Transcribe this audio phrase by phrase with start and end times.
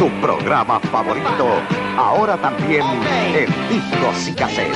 [0.00, 1.60] tu programa favorito,
[1.98, 2.82] ahora también
[3.34, 4.74] en discos y cassette.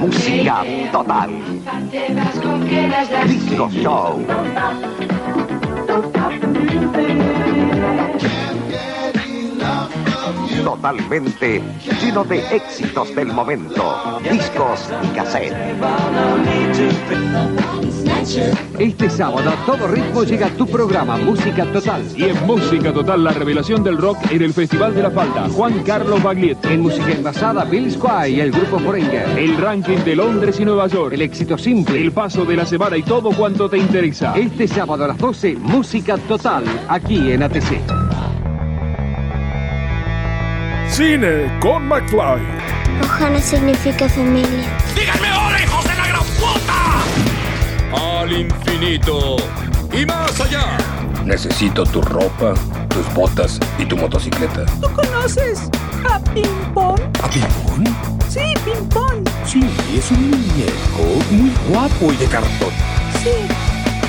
[0.00, 1.30] Música total.
[3.28, 4.26] Disco Show.
[10.64, 11.62] Totalmente
[12.02, 15.54] lleno de éxitos del momento, discos y cassette.
[18.78, 22.02] Este sábado a todo ritmo llega tu programa Música Total.
[22.16, 25.82] Y en Música Total, la revelación del rock en el Festival de la Falda, Juan
[25.82, 26.68] Carlos Baglietto.
[26.70, 29.38] En música envasada, Bill Squire y el grupo Forenger.
[29.38, 31.14] El ranking de Londres y Nueva York.
[31.14, 32.00] El éxito simple.
[32.00, 34.34] El paso de la semana y todo cuanto te interesa.
[34.36, 37.80] Este sábado a las 12, Música Total, aquí en ATC.
[40.88, 42.64] Cine con McFly.
[43.02, 44.78] Ohana significa familia.
[44.94, 45.23] ¡Díganme
[47.96, 49.36] Al infinito
[49.92, 50.76] y más allá.
[51.24, 52.54] Necesito tu ropa,
[52.88, 54.66] tus botas y tu motocicleta.
[54.80, 55.70] ¿Tú conoces
[56.10, 57.00] a Ping Pong?
[57.22, 57.88] ¿A Ping Pong?
[58.28, 59.28] Sí, Ping Pong.
[59.46, 59.64] Sí,
[59.96, 62.72] es un muñeco muy guapo y de cartón.
[63.22, 63.30] Sí.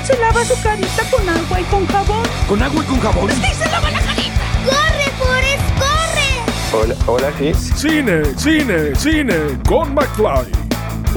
[0.04, 2.22] Se lava su carita con agua y con jabón.
[2.48, 3.30] ¿Con agua y con jabón?
[3.30, 4.40] Sí, se lava la carita.
[4.64, 6.82] ¡Corre, Forrest, corre!
[6.82, 7.54] Hola, hola, sí.
[7.54, 10.65] Cine, cine, cine con McFly.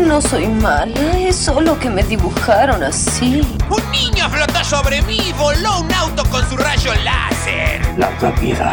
[0.08, 3.42] No soy mala, es solo que me dibujaron así.
[3.70, 7.82] Un niño flotó sobre mí y voló un auto con su rayo láser.
[7.98, 8.72] Larga vida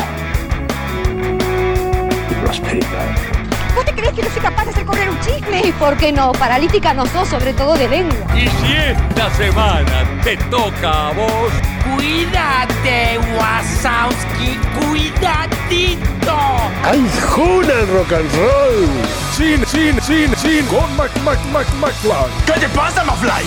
[2.31, 3.36] y prosperidad.
[3.77, 5.61] ¿Vos te crees que no soy capaz de hacer correr un chisme?
[5.63, 6.33] ¿Y por qué no?
[6.33, 8.17] Paralítica no sos, sobre todo de lengua.
[8.35, 11.53] Y si esta semana te toca a vos,
[11.95, 16.37] Cuídate, Wasowski, cuidadito.
[16.85, 18.89] ¡Ay, Juna el rock and roll!
[19.37, 22.31] Cine, cine, cine, cine con Mac, Mac, Mac, McFly.
[22.47, 23.45] ¿Qué te pasa, Mafly?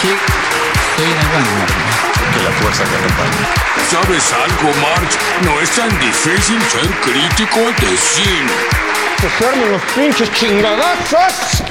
[0.00, 2.11] Sí, estoy en el baño.
[2.42, 3.62] Que la fuerza te acompañe.
[3.90, 5.18] ¿Sabes algo, March?
[5.44, 8.52] No es tan difícil ser crítico de cine.
[9.22, 11.62] Los pinches chingadazos.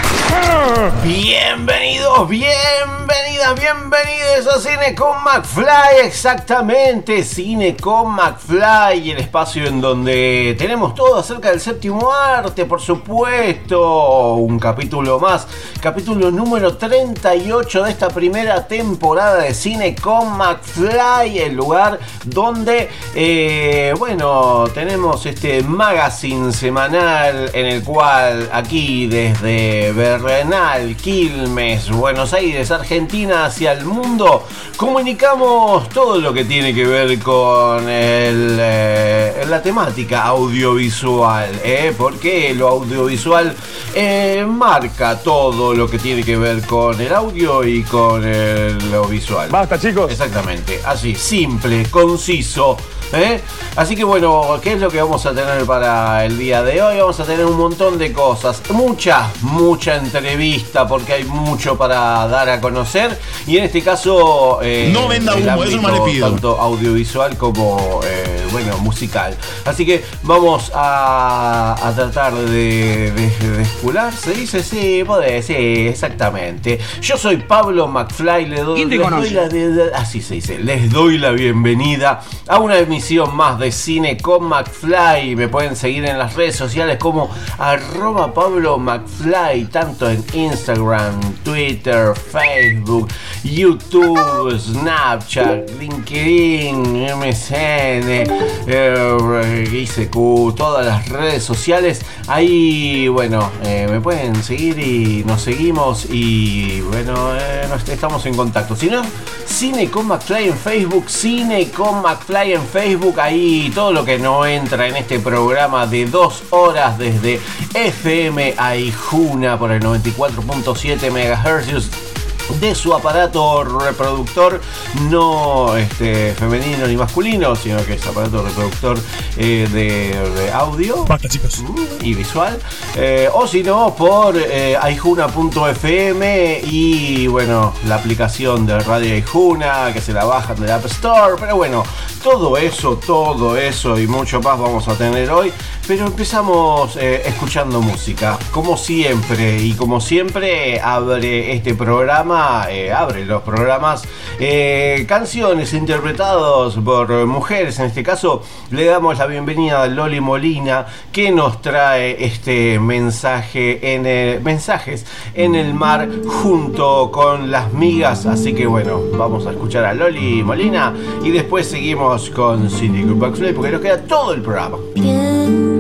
[1.04, 10.56] Bienvenidos, bienvenidas, bienvenidos a Cine con McFly, exactamente, Cine con McFly, el espacio en donde
[10.58, 15.46] tenemos todo acerca del séptimo arte, por supuesto, un capítulo más,
[15.82, 23.94] capítulo número 38 de esta primera temporada de Cine con McFly, el lugar donde, eh,
[24.00, 33.46] bueno, tenemos este magazine semanal en el cual aquí desde Bernal, Quilmes, Buenos Aires, Argentina
[33.46, 34.46] hacia el mundo,
[34.78, 41.94] comunicamos todo lo que tiene que ver con el, eh, la temática audiovisual, ¿eh?
[41.98, 43.56] porque lo audiovisual
[43.94, 49.06] eh, marca todo lo que tiene que ver con el audio y con el, lo
[49.06, 49.50] visual.
[49.50, 50.12] Basta, chicos.
[50.12, 52.78] Exactamente, así, simple, conciso.
[53.14, 53.42] ¿Eh?
[53.76, 56.98] Así que bueno, ¿qué es lo que vamos a tener para el día de hoy?
[56.98, 62.50] Vamos a tener un montón de cosas, mucha, mucha entrevista, porque hay mucho para dar
[62.50, 63.18] a conocer.
[63.48, 66.30] Y en este caso, eh, No venda humo, eso ámbito no le pido.
[66.32, 69.36] Tanto audiovisual como, eh, bueno, musical.
[69.66, 74.62] Así que vamos a, a tratar de, de, de descular, ¿se dice?
[74.64, 76.80] Sí, podés, sí, exactamente.
[77.02, 79.32] Yo soy Pablo McFly, le doy, ¿Quién te les doy conoce?
[79.32, 83.72] la, de- de- así se dice, les doy la bienvenida a una emisión más de
[83.72, 85.36] Cine con McFly.
[85.36, 92.14] Me pueden seguir en las redes sociales como arroba Pablo McFly, tanto en Instagram, Twitter,
[92.16, 93.10] Facebook,
[93.44, 98.28] YouTube, Snapchat, LinkedIn, MSN,
[98.68, 102.02] eh, ICQ, todas las redes sociales.
[102.28, 108.76] Ahí, bueno, eh, me pueden seguir y nos seguimos y bueno, eh, estamos en contacto.
[108.76, 109.02] Si no,
[109.48, 114.46] Cine con McFly en Facebook, Cine con McFly en Facebook, ahí todo lo que no
[114.46, 117.40] entra en este programa de dos horas desde
[117.74, 122.11] FM Aijuna por el 94.7 MHz
[122.60, 124.62] de su aparato reproductor
[125.10, 129.00] no este, femenino ni masculino, sino que es aparato reproductor
[129.38, 131.64] eh, de, de audio Basta, chicos.
[132.02, 132.60] y visual,
[132.96, 140.02] eh, o si no por eh, aijuna.fm y bueno, la aplicación de Radio Aijuna que
[140.02, 141.84] se la bajan del App Store, pero bueno,
[142.24, 145.52] todo eso, todo eso y mucho más vamos a tener hoy.
[145.92, 153.26] Pero empezamos eh, escuchando música, como siempre, y como siempre abre este programa, eh, abre
[153.26, 154.04] los programas,
[154.40, 160.86] eh, canciones interpretados por mujeres, en este caso le damos la bienvenida a Loli Molina,
[161.12, 168.26] que nos trae este mensaje en el, mensajes en el mar junto con las migas,
[168.28, 173.20] así que bueno, vamos a escuchar a Loli Molina y después seguimos con Cindy Group
[173.20, 174.78] porque nos queda todo el programa.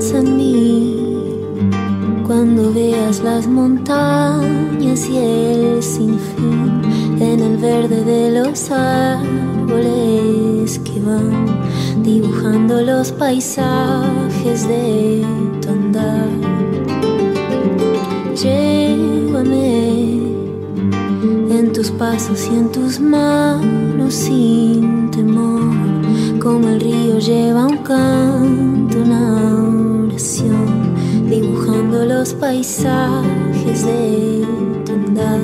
[0.01, 0.95] Piensa en mí.
[2.25, 6.81] Cuando veas las montañas y el sinfín
[7.19, 9.19] en el verde de los árboles
[10.79, 11.45] que van
[12.01, 15.23] dibujando los paisajes de
[15.61, 16.29] tu andar.
[18.41, 20.23] Llévame
[21.59, 25.61] en tus pasos y en tus manos sin temor,
[26.39, 28.71] como el río lleva un canto,
[30.21, 34.45] dibujando los paisajes de
[34.85, 35.39] tu andar.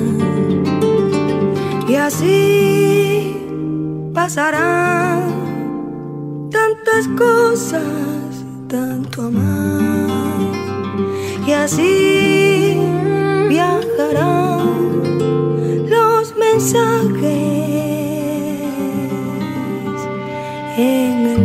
[1.88, 3.36] Y así
[4.14, 5.22] pasarán
[6.50, 7.82] tantas cosas,
[8.68, 10.38] tanto amar.
[11.44, 12.76] Y así
[13.48, 15.02] viajarán
[15.88, 17.18] los mensajes
[20.76, 21.37] en el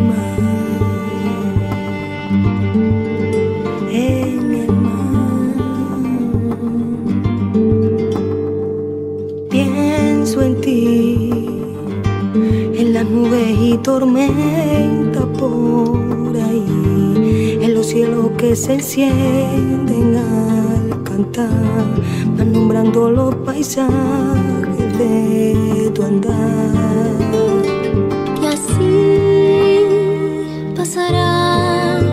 [10.42, 11.30] En ti,
[12.34, 21.86] en las nubes y tormenta por ahí, en los cielos que se encienden al cantar,
[22.36, 26.34] van nombrando los paisajes de tu andar.
[28.42, 29.86] Y así
[30.76, 32.10] pasarán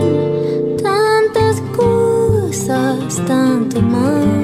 [0.81, 4.40] tantas cosas, tanto más.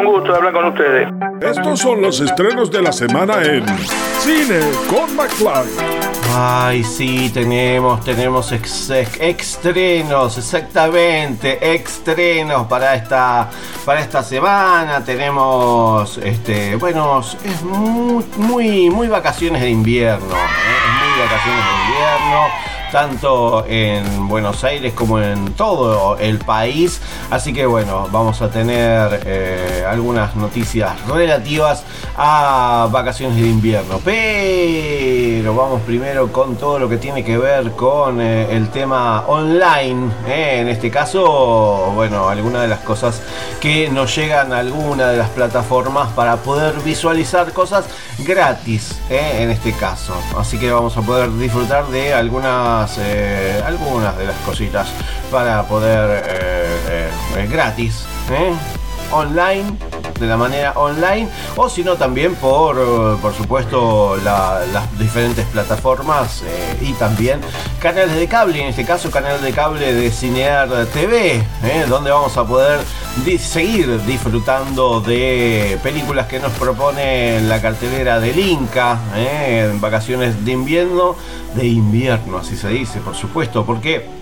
[0.00, 1.08] Un gusto hablar con ustedes.
[1.40, 3.64] Estos son los estrenos de la semana en
[4.20, 6.10] Cine con McFly.
[6.36, 13.50] Ay, sí, tenemos, tenemos ex- ex- estrenos, exactamente, estrenos para esta,
[13.84, 15.04] para esta semana.
[15.04, 20.38] Tenemos, este, bueno, es muy, muy, muy vacaciones de invierno, ¿eh?
[20.86, 22.70] es muy vacaciones de invierno.
[22.92, 27.00] tanto en Buenos Aires como en todo el país.
[27.30, 31.84] Así que bueno, vamos a tener eh, algunas noticias relativas
[32.16, 34.00] a vacaciones de invierno.
[34.04, 40.10] Pero vamos primero con todo lo que tiene que ver con eh, el tema online.
[40.26, 40.58] eh.
[40.60, 43.22] En este caso, bueno, algunas de las cosas
[43.60, 47.84] que nos llegan a alguna de las plataformas para poder visualizar cosas
[48.18, 50.14] gratis, en este caso.
[50.36, 52.98] Así que vamos a poder disfrutar de algunas,
[53.64, 54.88] algunas de las cositas
[55.30, 56.39] para poder
[57.50, 58.52] gratis, eh,
[59.12, 59.64] online
[60.20, 61.26] de la manera online
[61.56, 67.40] o si no también por eh, por supuesto la- las diferentes plataformas eh, y también
[67.80, 71.42] canales de cable en este caso canal de cable de Cinear TV
[71.88, 72.80] donde vamos a poder
[73.38, 81.16] seguir disfrutando de películas que nos propone la cartelera del Inca en vacaciones de invierno
[81.54, 84.19] de invierno así se dice por supuesto porque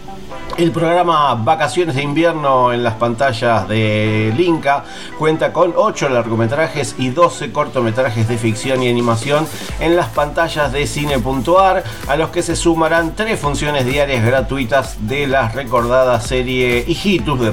[0.58, 4.82] el programa Vacaciones de Invierno en las pantallas de Inca
[5.16, 9.46] cuenta con 8 largometrajes y 12 cortometrajes de ficción y animación
[9.78, 15.28] en las pantallas de cine.ar, a los que se sumarán tres funciones diarias gratuitas de
[15.28, 17.52] la recordada serie Hijitus de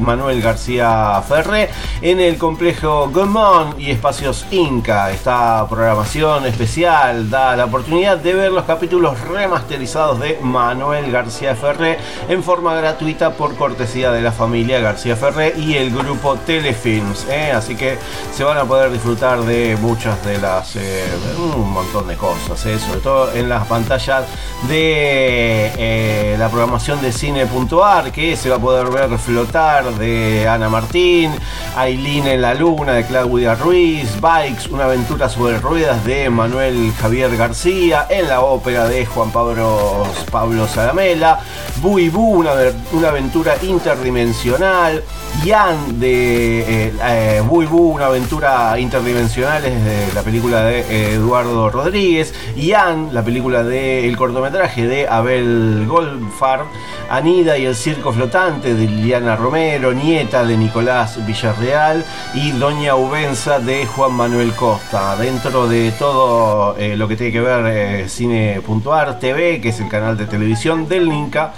[0.00, 1.70] Manuel García Ferré
[2.00, 5.12] en el complejo Gomón y Espacios Inca.
[5.12, 11.98] Esta programación especial da la oportunidad de ver los capítulos remasterizados de Manuel García Ferré
[12.32, 17.26] en forma gratuita por cortesía de la familia García Ferré y el grupo Telefilms.
[17.28, 17.52] ¿eh?
[17.52, 17.98] Así que
[18.32, 21.04] se van a poder disfrutar de muchas de las, eh,
[21.38, 22.78] un montón de cosas, ¿eh?
[22.78, 24.24] sobre todo en las pantallas
[24.66, 31.32] de la programación de cine.ar que se va a poder ver flotar de Ana Martín,
[31.76, 37.36] Aileen en la Luna de Claudia Ruiz, Bikes, una aventura sobre ruedas de Manuel Javier
[37.36, 41.40] García, en la ópera de Juan Pablo, Pablo Salamela,
[41.80, 42.52] Bui Una,
[42.92, 45.02] una aventura interdimensional,
[45.44, 51.14] Yan de eh, eh, Bui Bu, una aventura interdimensional es de la película de eh,
[51.14, 56.66] Eduardo Rodríguez, Yan, la película de el cortometraje de Abel Goldfarb,
[57.12, 63.58] Anida y el circo flotante de Liliana Romero, nieta de Nicolás Villarreal y Doña Ubenza
[63.58, 65.16] de Juan Manuel Costa.
[65.16, 69.88] Dentro de todo eh, lo que tiene que ver eh, Cine.ar TV, que es el
[69.88, 71.52] canal de televisión del Inca,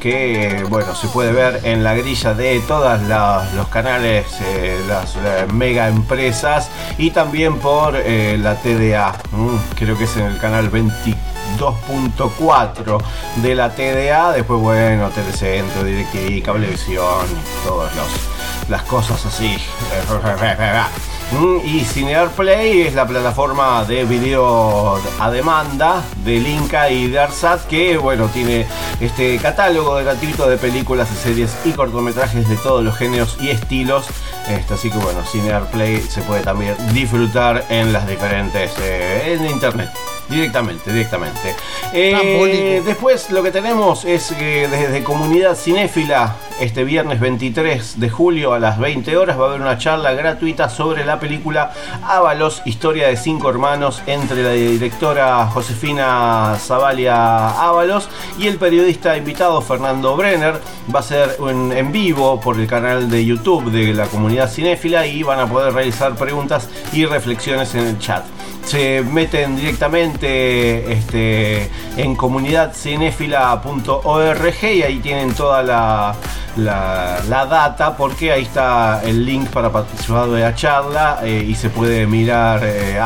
[0.00, 3.00] que bueno, se puede ver en la grilla de todos
[3.54, 9.96] los canales, eh, las eh, mega empresas y también por eh, la TDA, mm, creo
[9.96, 13.02] que es en el canal 22.4
[13.36, 17.26] de la TDA, después bueno, Telecentro, DirecTV, Cablevisión,
[17.64, 17.92] todas
[18.68, 19.56] las cosas así.
[21.32, 27.18] Mm, Y Cinear Play es la plataforma de video a demanda del Inca y de
[27.18, 28.66] Arsat que bueno tiene
[29.00, 34.06] este catálogo gratuito de películas series y cortometrajes de todos los géneros y estilos.
[34.48, 39.46] Este, así que bueno, Cinear Play se puede también disfrutar en las diferentes eh, en
[39.46, 39.90] internet.
[40.28, 41.54] Directamente, directamente.
[41.92, 48.54] Eh, después lo que tenemos es que desde Comunidad Cinéfila, este viernes 23 de julio
[48.54, 53.08] a las 20 horas va a haber una charla gratuita sobre la película Ábalos, historia
[53.08, 60.60] de cinco hermanos entre la directora Josefina Zavalia Ábalos y el periodista invitado Fernando Brenner.
[60.94, 65.06] Va a ser en, en vivo por el canal de YouTube de la Comunidad Cinéfila
[65.06, 68.24] y van a poder realizar preguntas y reflexiones en el chat
[68.64, 76.14] se meten directamente este, en comunidadcinéfila.org y ahí tienen toda la,
[76.56, 81.70] la, data porque ahí está el link para participar de la charla eh, y se
[81.70, 82.98] puede mirar eh,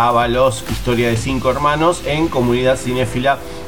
[0.70, 3.67] Historia de Cinco Hermanos en comunidadcinéfila.org.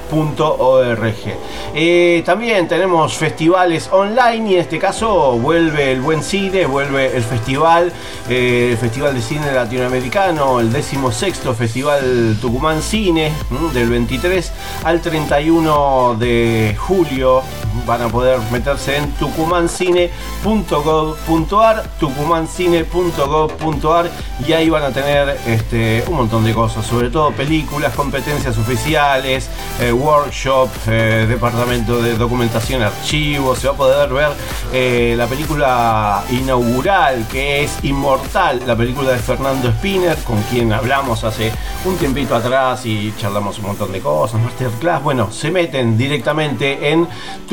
[1.75, 7.23] Eh, también tenemos festivales online y en este caso vuelve el buen cine, vuelve el
[7.23, 7.93] festival,
[8.29, 13.33] eh, el Festival de Cine Latinoamericano, el 16 Festival Tucumán Cine,
[13.73, 14.53] del 23
[14.85, 17.43] al 31 de julio.
[17.87, 24.11] Van a poder meterse en tucumancine.gov.ar, tucumancine.gov.ar
[24.47, 29.49] y ahí van a tener este, un montón de cosas, sobre todo películas, competencias oficiales,
[29.81, 34.31] eh, workshop, eh, departamento de documentación, archivos, se va a poder ver
[34.73, 41.25] eh, la película inaugural que es Inmortal, la película de Fernando Spinner, con quien hablamos
[41.25, 41.53] hace
[41.85, 47.07] un tiempito atrás y charlamos un montón de cosas, masterclass, bueno, se meten directamente en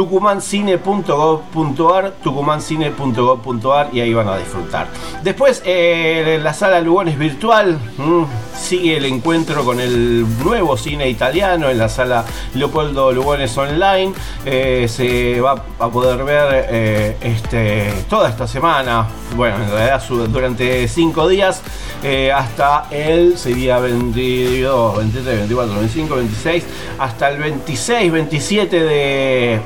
[0.07, 4.87] tucumancine.gov.ar, tucumancine.gov.ar y ahí van a disfrutar.
[5.21, 8.23] Después, eh, la sala Lugones virtual, mm,
[8.57, 14.13] sigue el encuentro con el nuevo cine italiano en la sala Leopoldo Lugones Online.
[14.45, 20.87] Eh, se va a poder ver eh, este, toda esta semana, bueno, en realidad durante
[20.87, 21.61] cinco días,
[22.03, 26.63] eh, hasta el, sería 22, 23, 24, 25, 26,
[26.99, 29.59] hasta el 26, 27 de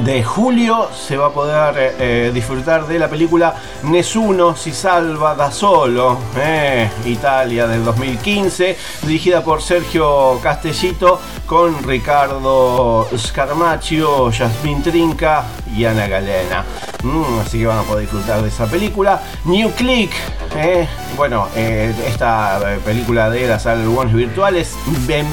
[0.00, 5.34] de julio se va a poder eh, eh, disfrutar de la película Nessuno si salva
[5.34, 15.44] da solo, eh, Italia del 2015, dirigida por Sergio Castellito con Ricardo Scarmaccio, Yasmin Trinca
[15.74, 16.91] y Ana Galena.
[17.02, 19.20] Mm, así que van a poder disfrutar de esa película.
[19.44, 20.12] New Click,
[20.56, 25.26] eh, bueno, eh, esta eh, película de las álbumes virtuales, ven,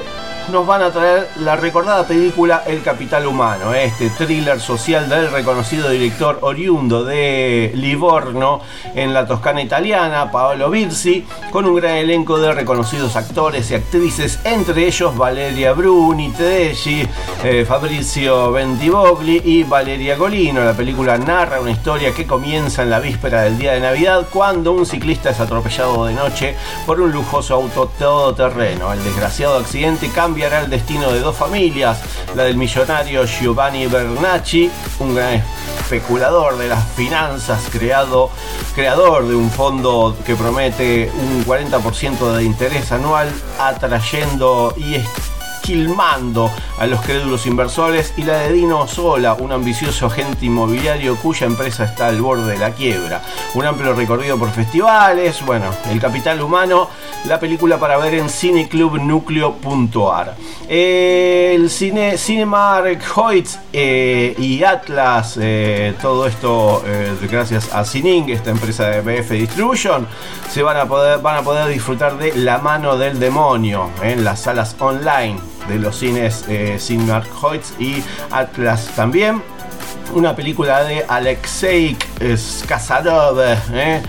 [0.51, 5.89] nos van a traer la recordada película El Capital Humano, este thriller social del reconocido
[5.89, 8.61] director oriundo de Livorno
[8.95, 14.39] en la Toscana italiana, Paolo Birsi, con un gran elenco de reconocidos actores y actrices,
[14.43, 17.07] entre ellos Valeria Bruni, Tedeschi,
[17.43, 20.63] eh, Fabrizio Bentivogli y Valeria Golino.
[20.63, 24.71] La película narra una historia que comienza en la víspera del día de Navidad cuando
[24.71, 28.91] un ciclista es atropellado de noche por un lujoso auto todoterreno.
[28.93, 31.99] El desgraciado accidente cambiará el destino de dos familias,
[32.33, 35.43] la del millonario Giovanni Bernacci, un gran
[35.81, 38.29] especulador de las finanzas, creado,
[38.73, 43.29] creador de un fondo que promete un 40% de interés anual,
[43.59, 44.95] atrayendo y
[45.69, 46.49] esquilmando
[46.79, 51.83] a los crédulos inversores, y la de Dino Sola, un ambicioso agente inmobiliario cuya empresa
[51.83, 53.21] está al borde de la quiebra.
[53.53, 56.89] Un amplio recorrido por festivales, bueno, El Capital Humano,
[57.25, 60.35] la película para ver en cineclubnucleo.ar.
[60.67, 68.49] El cine Cinemark Hoyts eh, y Atlas, eh, todo esto eh, gracias a Cining, esta
[68.49, 70.07] empresa de BF Distribution,
[70.49, 74.41] se van a poder, van a poder disfrutar de La mano del demonio en las
[74.41, 79.41] salas online de los cines eh, Cinemark Hoyts y Atlas también
[80.13, 81.95] una película de Alexei
[82.35, 84.01] Skazarov, ¿eh?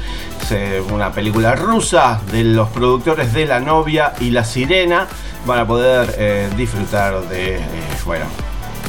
[0.50, 5.06] Eh, una película rusa de los productores de La novia y La sirena.
[5.46, 7.60] Van a poder eh, disfrutar de, eh,
[8.04, 8.24] bueno,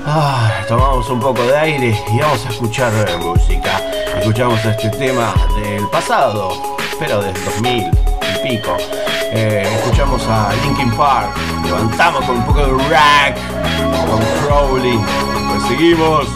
[0.06, 3.82] Ah, tomamos un poco de aire y vamos a escuchar eh, música.
[4.18, 6.52] Escuchamos este tema del pasado,
[7.00, 8.78] pero del 2000 y pico.
[9.34, 13.38] Eh, escuchamos a Linkin Park, levantamos con un poco de rack,
[14.10, 15.00] con Crowley.
[15.50, 16.28] Pues seguimos.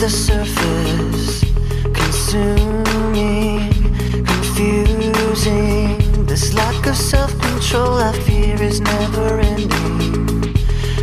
[0.00, 1.44] the surface,
[1.92, 3.70] consuming,
[4.24, 5.98] confusing.
[6.24, 10.54] This lack of self control I fear is never ending.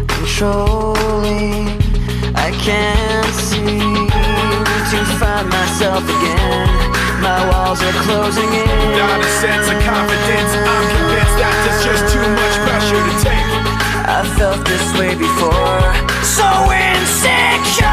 [0.08, 1.68] Controlling,
[2.34, 4.08] I can't seem
[4.90, 6.68] to find myself again.
[7.22, 8.98] My walls are closing in.
[8.98, 12.57] Not a sense of confidence, I'm convinced that there's just too much
[14.10, 15.94] I felt this way before.
[16.24, 17.88] So insecure.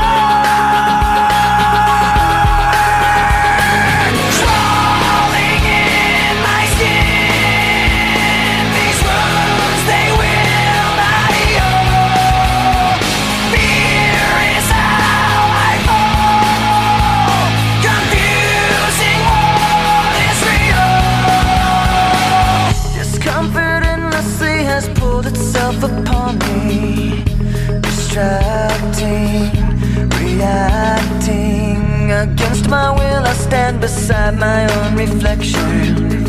[32.65, 36.25] Against my will, I stand beside my own reflection.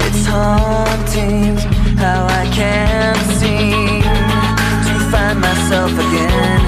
[0.00, 1.56] It's haunting
[1.98, 6.60] how I can't seem to find myself again.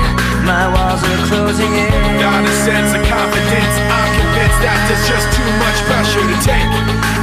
[0.44, 2.20] My walls are closing in.
[2.20, 3.74] Not a sense of confidence.
[3.88, 6.70] I'm convinced that there's just too much pressure to take.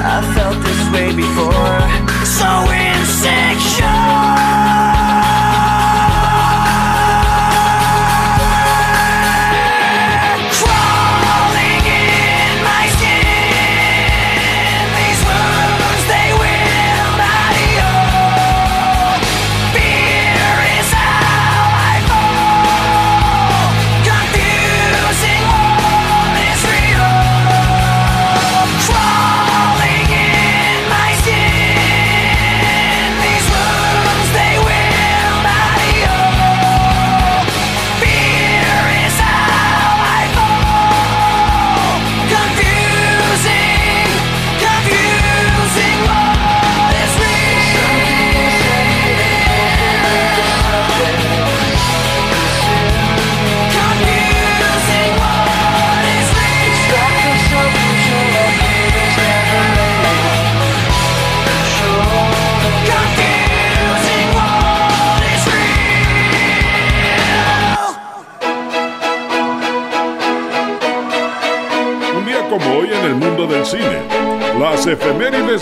[0.01, 1.77] I felt this way before.
[2.25, 3.96] So insecure.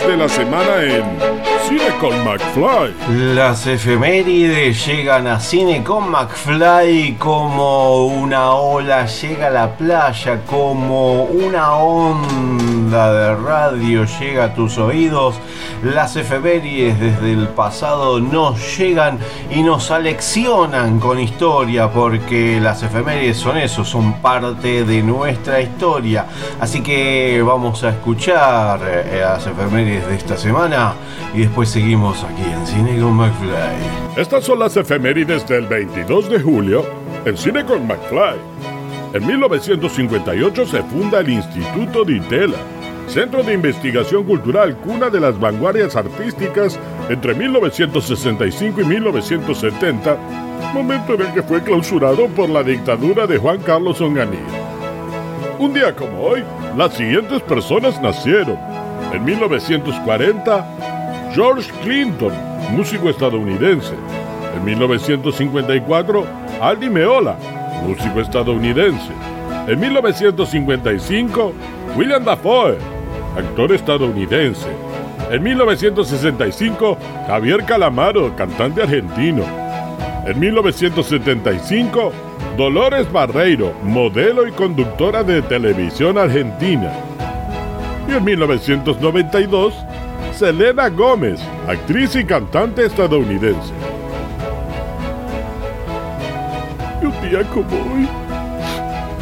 [0.03, 1.24] De la semana en
[2.07, 3.35] con McFly.
[3.35, 11.23] Las efemérides llegan a cine con McFly como una ola llega a la playa, como
[11.23, 15.35] una onda de radio llega a tus oídos.
[15.83, 19.17] Las efemérides desde el pasado nos llegan
[19.49, 26.25] y nos aleccionan con historia porque las efemérides son eso, son parte de nuestra historia.
[26.59, 30.93] Así que vamos a escuchar eh, las efemérides de esta semana
[31.33, 34.17] y después seguimos aquí en Cine con McFly.
[34.17, 36.85] Estas son las efemérides del 22 de julio
[37.23, 38.37] en Cine con McFly.
[39.13, 42.57] En 1958 se funda el Instituto de Itela,
[43.07, 46.77] Centro de Investigación Cultural, cuna de las vanguardias artísticas
[47.07, 50.17] entre 1965 y 1970,
[50.73, 54.41] momento en el que fue clausurado por la dictadura de Juan Carlos Onganía.
[55.59, 56.43] Un día como hoy,
[56.75, 58.57] las siguientes personas nacieron.
[59.13, 60.94] En 1940,
[61.33, 62.31] George Clinton,
[62.71, 63.93] músico estadounidense.
[64.55, 66.25] En 1954,
[66.61, 67.35] Aldi Meola,
[67.85, 69.11] músico estadounidense.
[69.67, 71.53] En 1955,
[71.97, 72.77] William Dafoe,
[73.37, 74.67] actor estadounidense.
[75.31, 79.43] En 1965, Javier Calamaro, cantante argentino.
[80.25, 82.11] En 1975,
[82.57, 86.93] Dolores Barreiro, modelo y conductora de televisión argentina.
[88.07, 89.73] Y en 1992,
[90.37, 93.71] Selena Gómez, actriz y cantante estadounidense.
[97.01, 98.05] Y un día como hoy,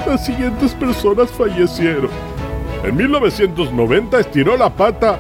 [0.08, 2.10] las siguientes personas fallecieron.
[2.84, 5.20] En 1990 estiró la pata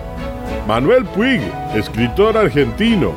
[0.68, 1.42] Manuel Puig,
[1.76, 3.12] escritor argentino.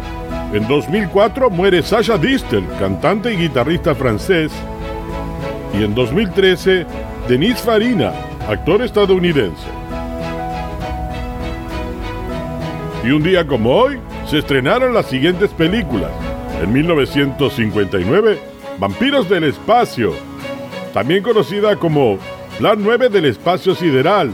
[0.52, 4.52] En 2004 muere Sasha Distel, cantante y guitarrista francés.
[5.72, 6.84] Y en 2013,
[7.26, 8.12] Denis Farina,
[8.46, 9.85] actor estadounidense.
[13.06, 16.10] Y un día como hoy, se estrenaron las siguientes películas.
[16.60, 18.36] En 1959,
[18.80, 20.12] Vampiros del Espacio,
[20.92, 22.18] también conocida como
[22.58, 24.32] Plan 9 del Espacio Sideral,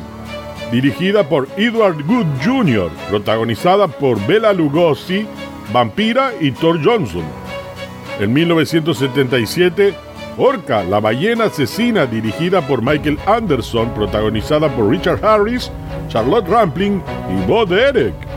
[0.70, 5.26] dirigida por Edward Good Jr., protagonizada por Bela Lugosi,
[5.70, 7.24] Vampira y Thor Johnson.
[8.20, 9.92] En 1977,
[10.38, 15.70] Orca, la ballena asesina, dirigida por Michael Anderson, protagonizada por Richard Harris,
[16.08, 18.31] Charlotte Rampling y Bo Derek.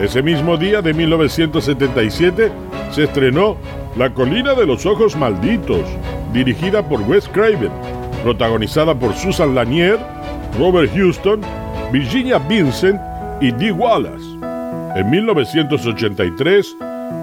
[0.00, 2.50] Ese mismo día de 1977
[2.92, 3.56] se estrenó
[3.96, 5.84] La colina de los ojos malditos,
[6.32, 7.72] dirigida por Wes Craven,
[8.22, 9.98] protagonizada por Susan Lanier,
[10.58, 11.40] Robert Houston
[11.92, 13.00] Virginia Vincent
[13.40, 14.24] y Dee Wallace.
[14.94, 16.76] En 1983,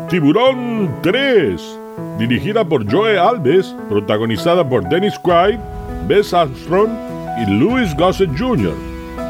[0.10, 1.80] Tiburón 3,
[2.18, 5.60] dirigida por Joe Alves, protagonizada por Dennis Quaid,
[6.08, 6.90] Bess Armstrong
[7.42, 8.74] y Louis Gossett Jr.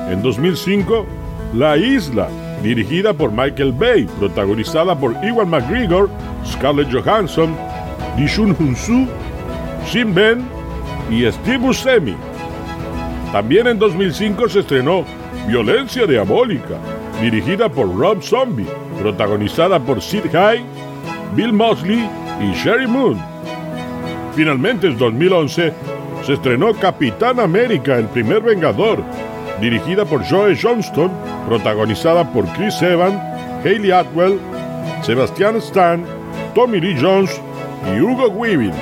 [0.10, 1.05] En 2005,
[1.53, 2.29] La Isla,
[2.65, 6.10] dirigida por Michael Bay, protagonizada por Iwan McGregor,
[6.43, 7.56] Scarlett Johansson,
[8.17, 9.08] Dishun Hunsu,
[9.86, 10.43] Shin Ben
[11.12, 12.15] y Steve Buscemi.
[13.32, 15.06] También en 2005 se estrenó
[15.47, 16.80] Violencia Diabólica,
[17.21, 18.65] dirigida por Rob Zombie,
[18.99, 20.63] protagonizada por Sid Haig,
[21.36, 22.10] Bill Mosley
[22.41, 23.21] y Sherry Moon.
[24.36, 25.71] Finalmente en 2011
[26.25, 29.04] se estrenó Capitán América, el primer Vengador,
[29.61, 31.11] dirigida por Joe Johnston,
[31.47, 33.15] protagonizada por Chris Evans,
[33.63, 34.39] Hayley Atwell,
[35.03, 36.05] Sebastian Stan,
[36.53, 37.41] Tommy Lee Jones
[37.93, 38.73] y Hugo Weaving.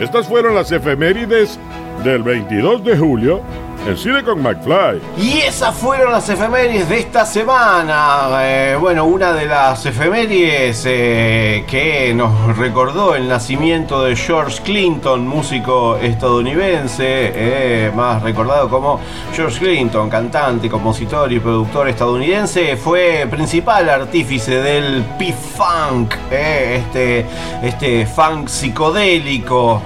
[0.00, 1.58] Estas fueron las efemérides
[2.04, 3.42] del 22 de julio
[3.86, 5.00] en Cine con McFly.
[5.18, 8.28] Y esas fueron las efemérides de esta semana.
[8.42, 15.26] Eh, bueno, una de las efemérides eh, que nos recordó el nacimiento de George Clinton,
[15.26, 19.00] músico estadounidense, eh, más recordado como
[19.34, 27.26] George Clinton, cantante, compositor y productor estadounidense, fue principal artífice del P-Funk, este,
[27.62, 29.82] este funk psicodélico,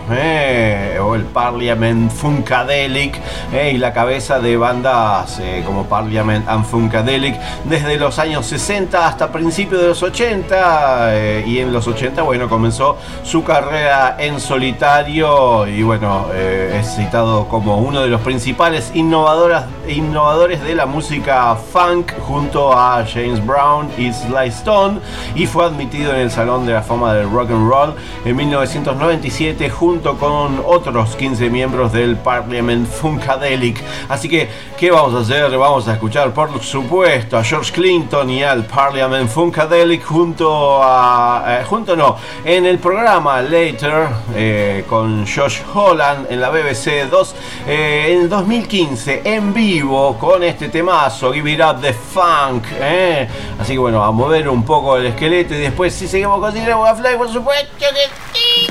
[1.00, 3.20] o el Parliament Funkadelic,
[3.72, 9.30] y la cabeza de bandas eh, como Parliament and Funkadelic desde los años 60 hasta
[9.30, 15.66] principios de los 80 eh, y en los 80 bueno comenzó su carrera en solitario
[15.66, 21.54] y bueno eh, es citado como uno de los principales innovadoras, innovadores de la música
[21.54, 25.00] funk junto a James Brown y Sly Stone
[25.34, 27.94] y fue admitido en el Salón de la Fama del Rock and Roll
[28.24, 33.73] en 1997 junto con otros 15 miembros del Parliament Funkadelic
[34.08, 35.56] Así que, ¿qué vamos a hacer?
[35.56, 41.44] Vamos a escuchar, por supuesto, a George Clinton y al Parliament Funkadelic junto a.
[41.46, 47.34] Eh, junto no, en el programa Later eh, con Josh Holland en la BBC 2
[47.66, 52.64] eh, en 2015 en vivo con este temazo, Give It Up the Funk.
[53.58, 56.66] Así que bueno, a mover un poco el esqueleto y después, si seguimos con Cine
[56.66, 57.86] Fly, por supuesto que
[58.32, 58.66] sí.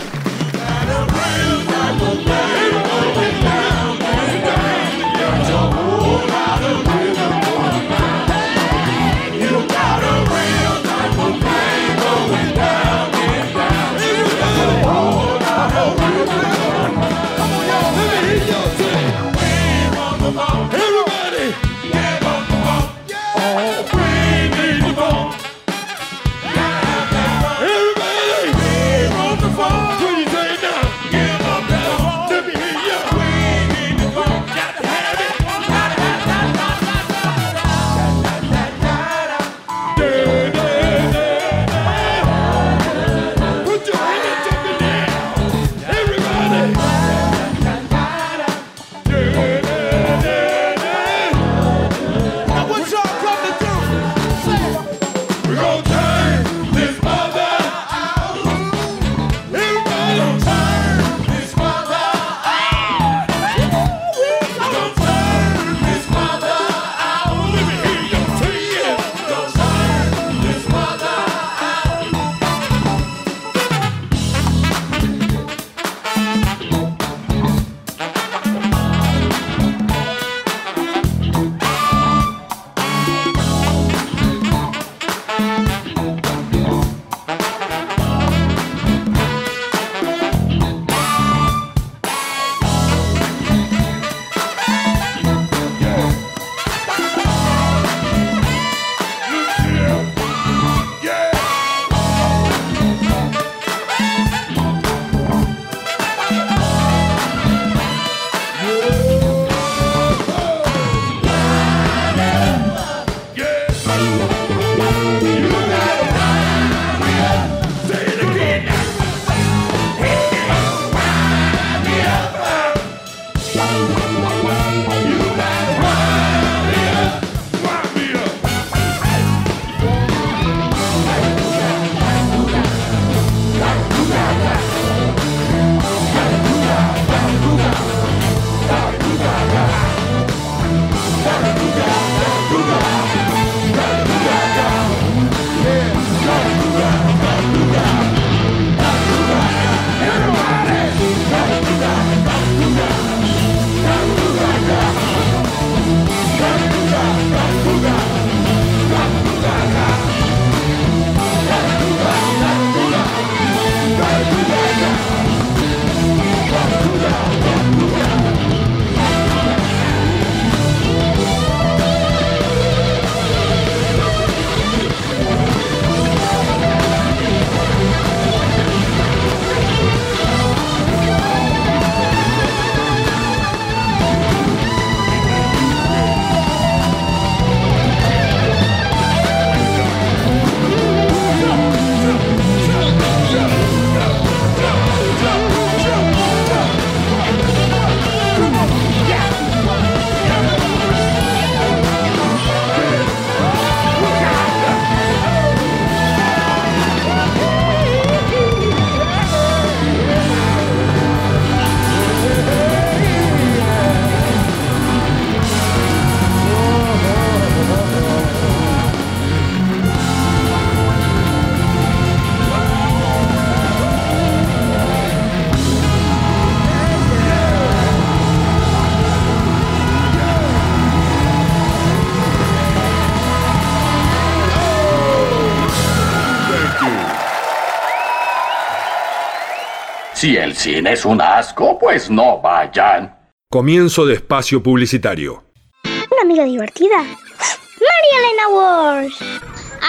[240.24, 243.14] Si el cine es un asco, pues no vayan.
[243.52, 245.44] Comienzo de espacio publicitario.
[245.84, 246.96] Una amiga divertida.
[246.96, 249.16] María Elena Wars.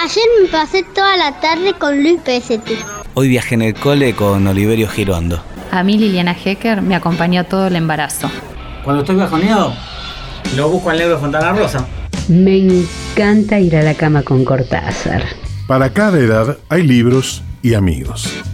[0.03, 2.69] Ayer me pasé toda la tarde con Luis PST.
[3.15, 5.41] Hoy viajé en el cole con Oliverio Girondo.
[5.71, 8.29] A mí Liliana Hecker me acompañó todo el embarazo.
[8.83, 9.73] Cuando estoy bajoneado,
[10.57, 11.87] lo busco en Negro Fontana Rosa.
[12.27, 15.23] Me encanta ir a la cama con Cortázar.
[15.69, 18.34] Para cada edad hay libros y amigos.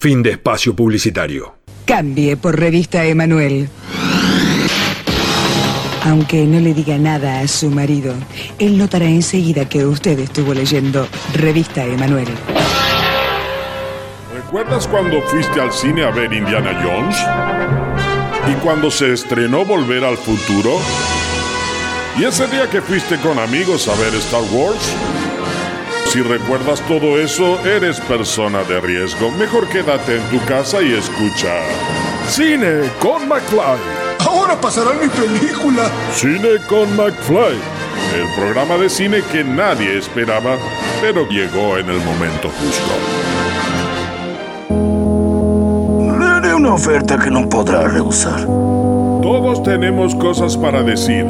[0.00, 1.56] Fin de espacio publicitario.
[1.84, 3.68] Cambie por revista Emanuel.
[6.04, 8.14] Aunque no le diga nada a su marido,
[8.60, 12.28] él notará enseguida que usted estuvo leyendo Revista Emanuel.
[14.32, 17.16] ¿Recuerdas cuando fuiste al cine a ver Indiana Jones?
[18.52, 20.78] ¿Y cuando se estrenó Volver al Futuro?
[22.16, 24.94] ¿Y ese día que fuiste con amigos a ver Star Wars?
[26.08, 29.30] Si recuerdas todo eso, eres persona de riesgo.
[29.32, 31.52] Mejor quédate en tu casa y escucha.
[32.26, 33.78] Cine con McFly.
[34.26, 35.90] Ahora pasará mi película.
[36.14, 37.58] Cine con McFly.
[38.16, 40.56] El programa de cine que nadie esperaba,
[41.02, 42.94] pero llegó en el momento justo.
[46.18, 48.46] Le haré una oferta que no podrá rehusar.
[48.46, 51.26] Todos tenemos cosas para decir.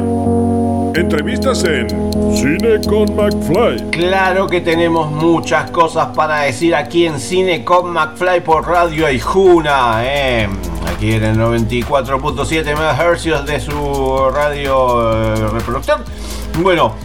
[0.95, 1.87] Entrevistas en
[2.35, 3.91] Cine con McFly.
[3.91, 10.01] Claro que tenemos muchas cosas para decir aquí en Cine con McFly por Radio Aijuna.
[10.03, 10.49] Eh.
[10.93, 16.03] Aquí en el 94.7 MHz de su radio eh, reproductor.
[16.61, 16.95] Bueno,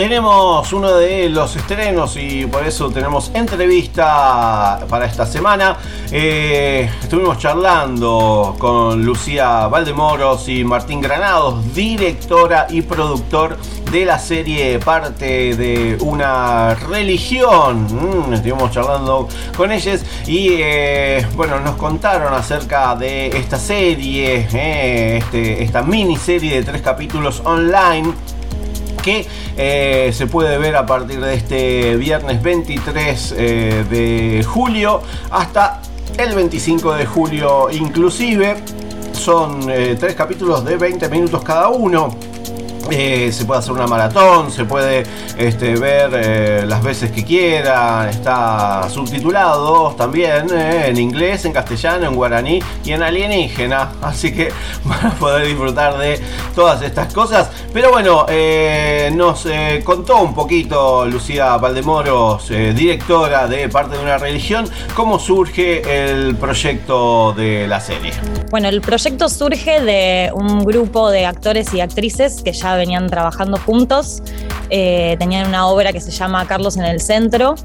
[0.00, 5.76] tenemos uno de los estrenos y por eso tenemos entrevista para esta semana.
[6.10, 13.58] Eh, estuvimos charlando con Lucía Valdemoros y Martín Granados, directora y productor
[13.92, 17.84] de la serie Parte de una religión.
[17.90, 25.18] Mm, estuvimos charlando con ellos y eh, bueno, nos contaron acerca de esta serie, eh,
[25.18, 28.14] este, esta miniserie de tres capítulos online
[29.00, 29.26] que
[29.56, 35.80] eh, se puede ver a partir de este viernes 23 eh, de julio hasta
[36.18, 38.56] el 25 de julio inclusive.
[39.12, 42.16] Son eh, tres capítulos de 20 minutos cada uno.
[42.90, 45.04] Eh, se puede hacer una maratón, se puede
[45.36, 52.06] este, ver eh, las veces que quiera, está subtitulado también eh, en inglés, en castellano,
[52.06, 54.52] en guaraní y en alienígena, así que
[54.84, 56.20] van a poder disfrutar de
[56.54, 57.50] todas estas cosas.
[57.72, 58.26] Pero bueno,
[59.12, 59.46] nos
[59.84, 67.32] contó un poquito Lucía Valdemoros, directora de Parte de una Religión, cómo surge el proyecto
[67.32, 68.12] de la serie.
[68.50, 73.58] Bueno, el proyecto surge de un grupo de actores y actrices que ya venían trabajando
[73.58, 74.22] juntos.
[74.70, 77.56] Eh, tenían una obra que se llama Carlos en el Centro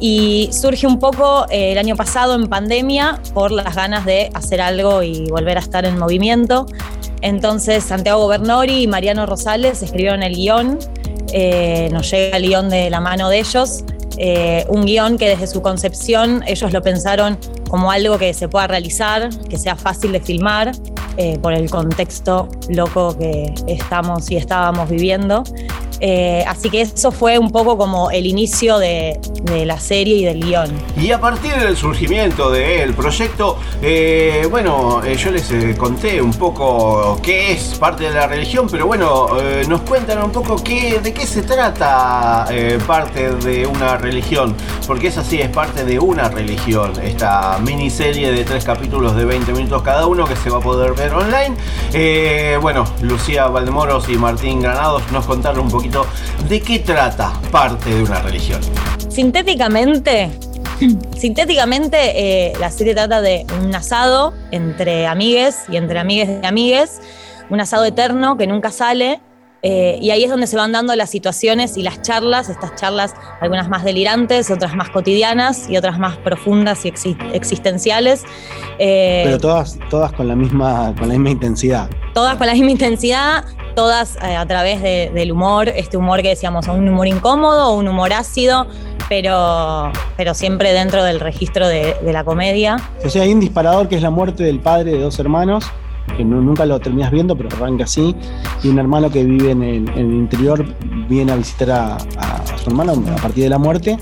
[0.00, 4.60] y surge un poco eh, el año pasado en pandemia por las ganas de hacer
[4.60, 6.66] algo y volver a estar en movimiento.
[7.20, 10.78] Entonces Santiago Bernori y Mariano Rosales escribieron el guion,
[11.32, 13.84] eh, nos llega el guion de la mano de ellos,
[14.16, 17.38] eh, un guion que desde su concepción ellos lo pensaron
[17.68, 20.72] como algo que se pueda realizar, que sea fácil de filmar,
[21.16, 25.44] eh, por el contexto loco que estamos y estábamos viviendo.
[26.00, 29.20] Eh, así que eso fue un poco como el inicio de,
[29.64, 30.70] la serie y del guion.
[30.96, 37.18] Y a partir del surgimiento del proyecto, eh, bueno, eh, yo les conté un poco
[37.22, 39.28] qué es parte de la religión, pero bueno,
[39.68, 42.46] nos cuentan un poco qué, de qué se trata
[42.86, 44.54] parte de una religión,
[44.86, 49.52] porque es así, es parte de una religión, esta miniserie de tres capítulos de 20
[49.52, 51.56] minutos cada uno que se va a poder ver online.
[52.60, 55.89] Bueno, Lucía Valdemoros y Martín Granados nos contaron un poquito
[56.48, 58.60] de qué trata parte de una religión.
[59.08, 60.30] Sintéticamente,
[61.16, 61.98] sintéticamente
[62.48, 67.00] eh, la serie trata de un asado entre amigues y entre amigues de amigues,
[67.50, 69.20] un asado eterno que nunca sale.
[69.62, 73.14] Eh, y ahí es donde se van dando las situaciones y las charlas, estas charlas,
[73.40, 78.24] algunas más delirantes, otras más cotidianas y otras más profundas y exi- existenciales.
[78.78, 81.90] Eh, Pero todas, todas con la misma, con la misma intensidad.
[82.14, 83.44] todas con la misma intensidad,
[83.76, 87.86] todas eh, a través de- del humor, este humor que decíamos, un humor incómodo, un
[87.86, 88.66] humor ácido,
[89.08, 92.76] pero, pero siempre dentro del registro de, de la comedia.
[93.04, 95.64] O sea, hay un disparador que es la muerte del padre de dos hermanos,
[96.16, 98.14] que no- nunca lo terminas viendo, pero arranca así.
[98.62, 100.64] Y un hermano que vive en el, en el interior
[101.08, 103.98] viene a visitar a, a su hermano a partir de la muerte.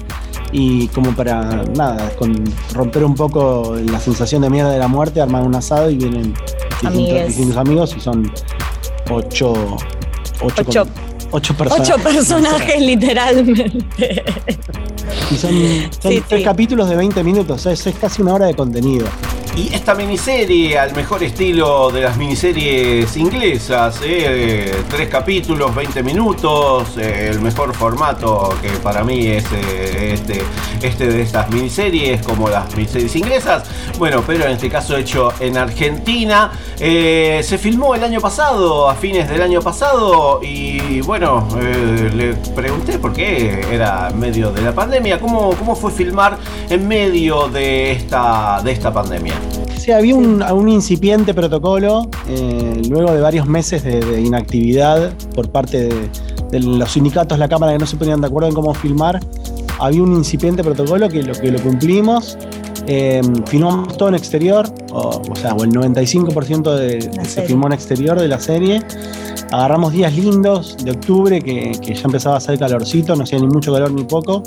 [0.50, 2.34] Y como para, nada, con
[2.72, 6.32] romper un poco la sensación de mierda de la muerte, arman un asado y vienen
[6.80, 8.32] distintos, distintos amigos y son
[9.10, 9.52] ocho,
[10.40, 10.84] ocho, Ocho.
[10.84, 14.24] con- ocho personajes literalmente.
[15.30, 15.50] Y son,
[16.00, 16.42] son Sí, tres sí.
[16.44, 19.06] capítulos de 20 minutos, es casi una hora de contenido.
[19.58, 24.70] Y esta miniserie, al mejor estilo de las miniseries inglesas, ¿eh?
[24.88, 30.42] tres capítulos, 20 minutos, eh, el mejor formato que para mí es eh, este,
[30.80, 33.64] este de estas miniseries, como las miniseries inglesas.
[33.98, 36.52] Bueno, pero en este caso hecho en Argentina.
[36.78, 41.48] Se filmó el año pasado, a fines del año pasado, y bueno,
[42.14, 46.38] le pregunté por qué era en medio de la pandemia, cómo, cómo fue filmar
[46.70, 49.34] en medio de esta, de esta pandemia.
[49.88, 55.50] Sí, había un, un incipiente protocolo eh, luego de varios meses de, de inactividad por
[55.50, 56.10] parte de,
[56.50, 59.18] de los sindicatos, la Cámara, que no se ponían de acuerdo en cómo filmar.
[59.80, 62.36] Había un incipiente protocolo que lo, que lo cumplimos.
[62.86, 67.72] Eh, filmamos todo en exterior, o, o sea, o el 95% de, se filmó en
[67.72, 68.82] exterior de la serie.
[69.52, 73.46] Agarramos días lindos de octubre que, que ya empezaba a hacer calorcito, no hacía ni
[73.46, 74.42] mucho calor ni poco.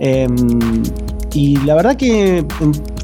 [0.00, 0.26] Eh,
[1.32, 2.44] y la verdad que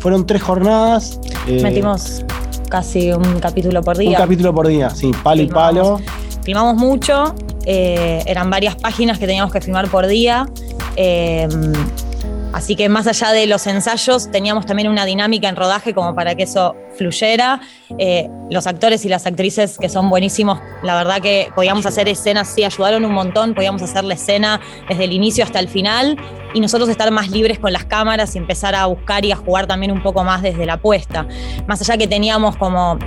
[0.01, 1.21] fueron tres jornadas.
[1.47, 2.25] eh, Metimos
[2.69, 4.19] casi un capítulo por un día.
[4.19, 6.01] capítulo por día, sí, palo y palo.
[6.43, 7.35] Filmamos mucho,
[7.67, 10.49] eh, eran varias páginas que teníamos que filmar por día.
[10.97, 11.47] eh,
[12.53, 16.35] así que más allá de los ensayos, teníamos también una dinámica en rodaje como para
[16.35, 17.61] que eso fluyera.
[17.99, 22.49] Eh, los actores y las actrices que son buenísimos, la verdad que podíamos hacer escenas,
[22.49, 26.17] sí, ayudaron un montón, podíamos hacer la escena desde el inicio hasta el final
[26.53, 29.67] y nosotros estar más libres con las cámaras y empezar a buscar y a jugar
[29.67, 31.27] también un poco más desde la puesta.
[31.67, 32.99] Más allá que teníamos como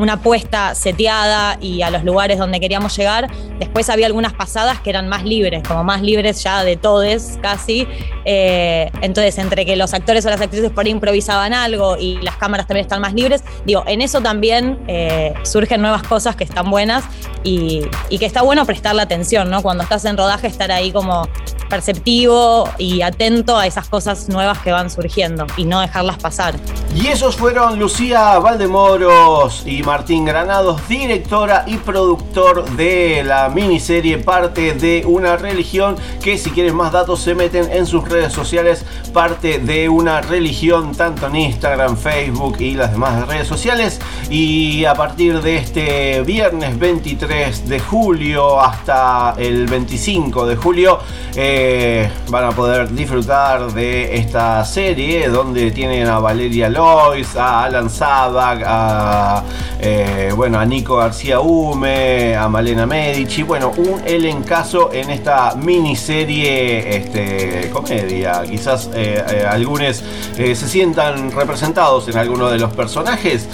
[0.00, 3.30] una apuesta seteada y a los lugares donde queríamos llegar.
[3.58, 7.86] Después había algunas pasadas que eran más libres, como más libres ya de todes casi.
[8.24, 12.36] Eh, entonces, entre que los actores o las actrices por ahí improvisaban algo y las
[12.36, 16.70] cámaras también están más libres, digo, en eso también eh, surgen nuevas cosas que están
[16.70, 17.04] buenas
[17.42, 19.62] y, que está bueno prestarle atención, ¿no?
[19.62, 21.28] Cuando estás en rodaje, estar ahí como
[21.68, 26.54] perceptivo y atento a esas cosas nuevas que van surgiendo y no dejarlas pasar.
[26.94, 34.72] Y esos fueron Lucía Valdemoros y Martín Granados, directora y productor de la miniserie Parte
[34.74, 39.58] de una religión, que si quieren más datos se meten en sus redes sociales, Parte
[39.58, 43.98] de una religión, tanto en Instagram, Facebook y las demás redes sociales.
[44.30, 51.00] Y a partir de este viernes 23 de julio hasta el 25 de julio,
[51.34, 57.90] eh, van a poder disfrutar de esta serie donde tienen a Valeria Lois, a Alan
[57.90, 59.42] Sabak, a,
[59.82, 66.96] eh, bueno, a Nico García Hume, a Malena Medici, bueno, un elencazo en esta miniserie
[66.96, 68.42] este, comedia.
[68.42, 70.02] Quizás eh, eh, algunos
[70.36, 73.48] se sientan representados en alguno de los personajes.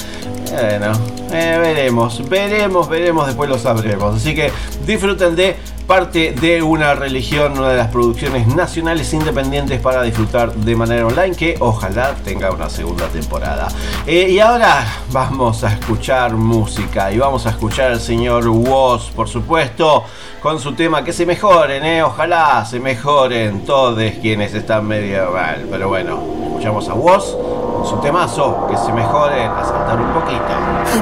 [0.50, 0.98] Bueno,
[1.30, 4.16] veremos, veremos, veremos, después lo sabremos.
[4.16, 4.50] Así que
[4.84, 5.56] disfruten de
[5.86, 11.34] parte de una religión, una de las producciones nacionales independientes para disfrutar de manera online,
[11.36, 13.68] que ojalá tenga una segunda temporada.
[14.06, 19.28] Eh, y ahora vamos a escuchar música y vamos a escuchar al señor Woz, por
[19.28, 20.04] supuesto,
[20.42, 25.66] con su tema que se mejoren, eh, ojalá se mejoren todos quienes están medio mal.
[25.70, 30.42] Pero bueno, escuchamos a Woz su temazo, que se mejoren a saltar un poquito.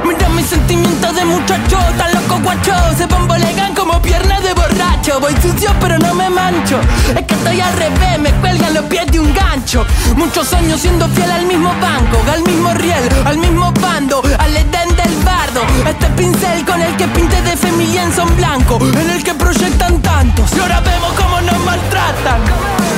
[0.05, 2.75] Mira mis sentimientos de muchacho, tan loco guacho.
[2.97, 5.19] Se bombolegan como piernas de borracho.
[5.21, 6.79] Voy sucio pero no me mancho.
[7.17, 9.85] Es que estoy al revés, me cuelgan los pies de un gancho.
[10.17, 14.95] Muchos años siendo fiel al mismo banco Al mismo riel, al mismo bando Al Edén
[14.97, 15.63] del bardo.
[15.89, 20.53] Este pincel con el que pinte de familia son blanco En el que proyectan tantos.
[20.55, 22.41] Y ahora vemos cómo nos maltratan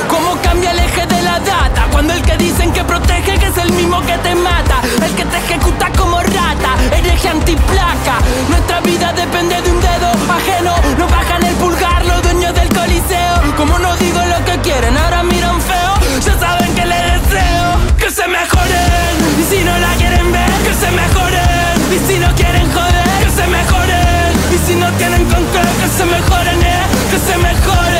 [0.09, 1.56] Cómo cambia el eje de la data
[1.97, 4.81] Cuando el que dicen que protege que es el mismo que te mata.
[5.03, 8.19] El que te ejecuta como rata Hereje antiplaca.
[8.49, 10.75] Nuestra vida depende de un dedo ajeno.
[10.99, 13.41] No bajan el pulgar los dueños del coliseo.
[13.57, 15.93] Como no digo lo que quieren ahora miran feo.
[16.23, 17.65] Ya saben que les deseo
[17.97, 19.17] Que se mejoren.
[19.41, 21.77] Y si no la quieren ver Que se mejoren.
[21.95, 24.33] Y si no quieren joder Que se mejoren.
[24.53, 27.96] Y si no tienen con qué Que se mejoren eh Que se mejore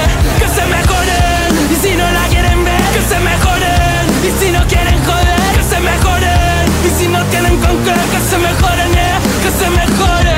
[4.28, 8.20] Y si no quieren joder Que se mejoren Y si no tienen con qué Que
[8.30, 10.36] se mejoren eh Que se mejore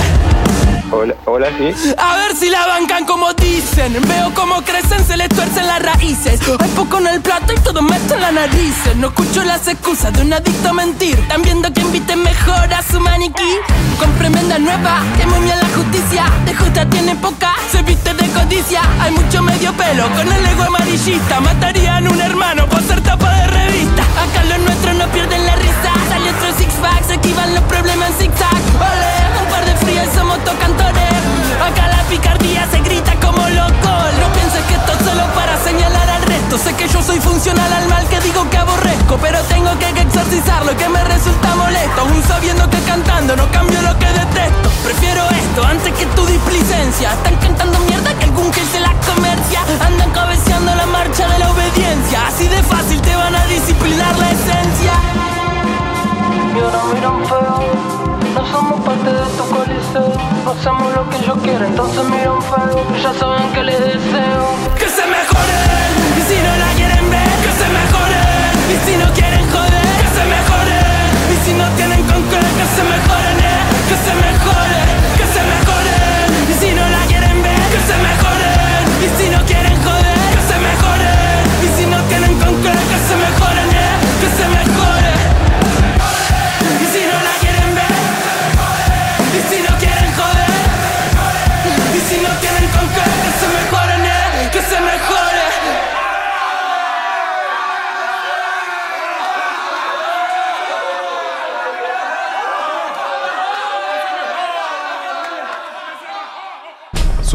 [0.91, 1.93] Hola, hola, sí.
[1.99, 3.35] a ver si la bancan como
[3.79, 6.41] Veo cómo crecen, se les tuercen las raíces.
[6.59, 8.75] Hay poco en el plato y todo meto en la nariz.
[8.97, 11.17] No escucho las excusas de un adicto a mentir.
[11.17, 13.55] Están viendo que invite mejor a su maniquí.
[13.97, 16.25] Con tremenda nueva, que bien la justicia.
[16.45, 18.81] De justa tiene poca, se viste de codicia.
[18.99, 21.39] Hay mucho medio pelo, con el ego amarillista.
[21.39, 25.91] Matarían un hermano por ser tapa de revista Acá los nuestros no pierden la risa.
[26.09, 30.07] Sale otro six pack, se esquivan los problemas en zigzag Ole, un par de fríos
[30.11, 31.13] y somos tocantores.
[31.63, 33.91] Acá la picardía se grita como loco.
[34.21, 36.57] No pienses que esto es solo para señalar al resto.
[36.57, 40.75] Sé que yo soy funcional al mal que digo que aborrezco Pero tengo que exorcizarlo
[40.75, 42.01] que me resulta molesto.
[42.01, 44.69] Aún sabiendo que cantando no cambio lo que detesto.
[44.83, 47.13] Prefiero esto antes que tu displicencia.
[47.13, 49.59] Están cantando mierda que algún gil se la comercia.
[49.85, 52.27] Andan cabeceando la marcha de la obediencia.
[52.27, 53.45] Así de fácil te van a
[53.89, 54.93] disciplinar la esencia.
[56.55, 57.99] Y ahora miran feo
[58.35, 60.13] no somos parte de tu coliseo.
[60.49, 64.45] Hacemos lo que yo quiero, entonces miran feo Ya saben que les deseo.
[64.77, 69.13] Que se mejoren Y si no la quieren ver Que se mejoren Y si no
[69.13, 73.61] quieren joder Que se mejoren Y si no tienen con qué Que se mejoren, eh
[73.89, 74.58] Que se mejore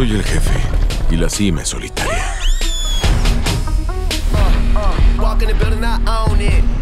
[0.04, 0.60] Soy el jefe
[1.10, 2.36] y la cima es solitaria.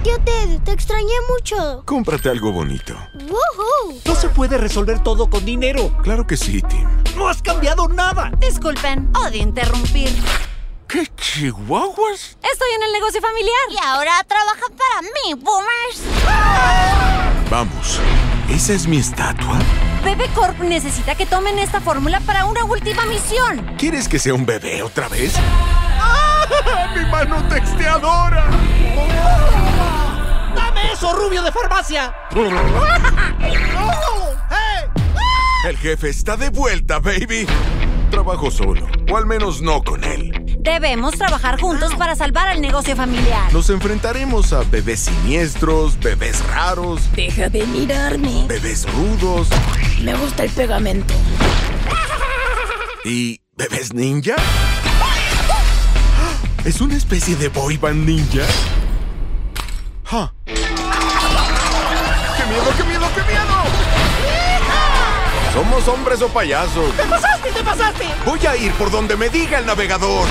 [0.02, 1.84] Tío Ted, te extrañé mucho.
[1.86, 2.96] Cómprate algo bonito.
[3.14, 4.00] ¡Woohoo!
[4.04, 5.96] No se puede resolver todo con dinero.
[6.02, 6.88] Claro que sí, Tim.
[7.16, 8.32] No has cambiado nada.
[8.40, 10.10] Disculpen, odio interrumpir.
[10.88, 12.36] ¿Qué chihuahuas?
[12.42, 13.60] Estoy en el negocio familiar.
[13.70, 16.02] Y ahora trabajan para mí, boomers.
[17.48, 18.00] Vamos.
[18.48, 19.60] ¿Esa es mi estatua?
[20.04, 23.74] Bebe Corp necesita que tomen esta fórmula para una última misión.
[23.78, 25.34] ¿Quieres que sea un bebé otra vez?
[25.38, 26.92] ¡Ah!
[26.96, 28.50] ¡Mi mano texteadora!
[30.56, 32.14] ¡Dame eso, rubio de farmacia!
[35.64, 37.46] El jefe está de vuelta, baby.
[38.10, 40.41] Trabajo solo, o al menos no con él.
[40.62, 43.52] Debemos trabajar juntos para salvar al negocio familiar.
[43.52, 48.44] Nos enfrentaremos a bebés siniestros, bebés raros, Deja de mirarme.
[48.46, 49.48] bebés rudos
[50.04, 51.14] Me gusta el pegamento.
[53.04, 54.36] y bebés ninja.
[56.64, 58.42] ¿Es una especie de boy band ninja?
[60.04, 60.32] Ja.
[60.44, 60.68] ¡Qué miedo,
[62.36, 62.91] qué miedo, qué miedo!
[65.52, 66.96] ¿Somos hombres o payasos?
[66.96, 68.04] ¡Te pasaste, te pasaste!
[68.24, 70.26] Voy a ir por donde me diga el navegador.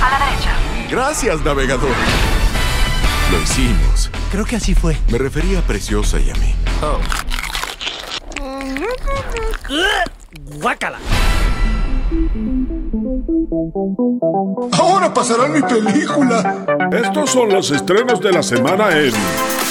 [0.00, 0.52] A la derecha.
[0.88, 1.90] Gracias, navegador.
[3.32, 4.10] Lo hicimos.
[4.30, 4.96] Creo que así fue.
[5.08, 6.54] Me refería a Preciosa y a mí.
[10.60, 10.98] ¡Guácala!
[14.78, 16.64] Ahora pasará mi película.
[16.92, 19.12] Estos son los estrenos de la semana en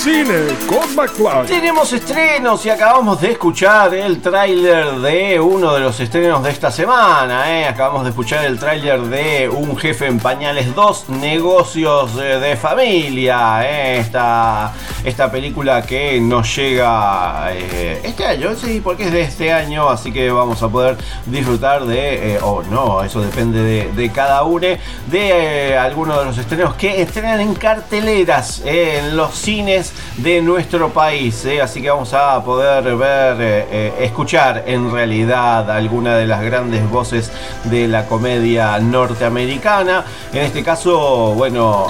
[0.04, 1.46] Cine con McFly.
[1.46, 6.72] Tenemos estrenos y acabamos de escuchar el tráiler de uno de los estrenos de esta
[6.72, 7.60] semana.
[7.60, 7.68] ¿eh?
[7.68, 13.60] Acabamos de escuchar el tráiler de Un jefe en pañales 2, negocios de familia.
[13.64, 14.00] ¿eh?
[14.00, 14.74] Esta
[15.04, 20.12] esta película que nos llega eh, este año, sí, porque es de este año, así
[20.12, 24.68] que vamos a poder disfrutar de, o no, eso depende de, de cada uno,
[25.08, 31.46] de algunos de los estrenos que estrenan en carteleras en los cines de nuestro país.
[31.46, 31.62] eh.
[31.62, 36.88] Así que vamos a poder ver, eh, eh, escuchar en realidad alguna de las grandes
[36.90, 37.32] voces
[37.66, 40.06] de la comedia norteamericana.
[40.34, 41.88] En este caso, bueno,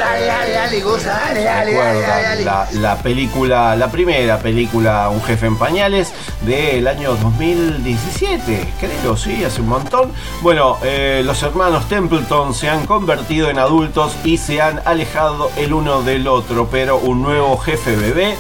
[2.44, 9.44] la, la película, la primera película Un jefe en pañales del año 2017, creo, sí,
[9.44, 10.12] hace un montón.
[10.42, 15.74] Bueno, eh, los hermanos Templeton se han convertido en adultos y se han alejado el
[15.74, 18.36] uno del otro, pero un nuevo jefe bebé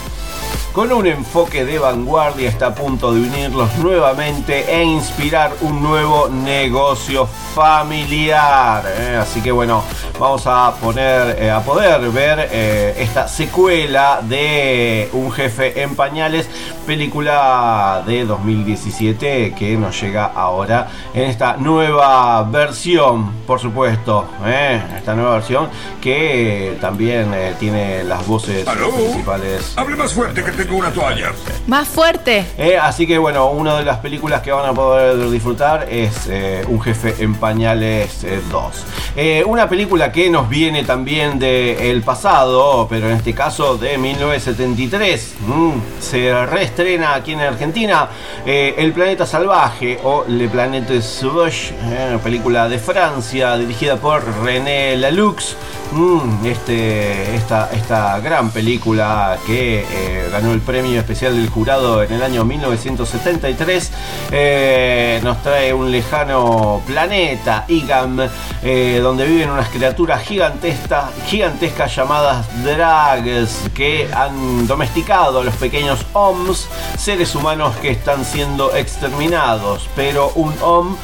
[0.73, 6.29] con un enfoque de vanguardia está a punto de unirlos nuevamente e inspirar un nuevo
[6.29, 8.85] negocio familiar.
[8.87, 9.17] ¿eh?
[9.21, 9.83] Así que bueno,
[10.17, 16.49] vamos a poner eh, a poder ver eh, esta secuela de Un jefe en pañales,
[16.85, 24.81] película de 2017 que nos llega ahora en esta nueva versión, por supuesto, ¿eh?
[24.97, 25.69] esta nueva versión
[26.01, 28.89] que también eh, tiene las voces ¿Aló?
[28.91, 29.73] principales.
[29.75, 31.31] Hable más fuerte que tengo una toalla.
[31.67, 32.45] Más fuerte.
[32.57, 36.63] Eh, así que bueno, una de las películas que van a poder disfrutar es eh,
[36.67, 38.85] Un jefe en pañales eh, 2.
[39.15, 45.35] Eh, una película que nos viene también del pasado, pero en este caso de 1973.
[45.47, 46.31] Mm, se
[46.71, 48.09] reestrena aquí en Argentina
[48.45, 54.95] eh, El planeta salvaje o Le Planète Sauvage, eh, película de Francia dirigida por René
[54.95, 55.55] Laloux.
[55.91, 62.23] Mm, este, esta, gran película que eh, ganó el premio especial del jurado en el
[62.23, 63.91] año 1973
[64.31, 68.21] eh, nos trae un lejano planeta, Igam,
[68.63, 76.05] eh, donde viven unas criaturas gigantescas, gigantescas llamadas Drags que han domesticado a los pequeños
[76.13, 80.95] Oms, seres humanos que están siendo exterminados, pero un Om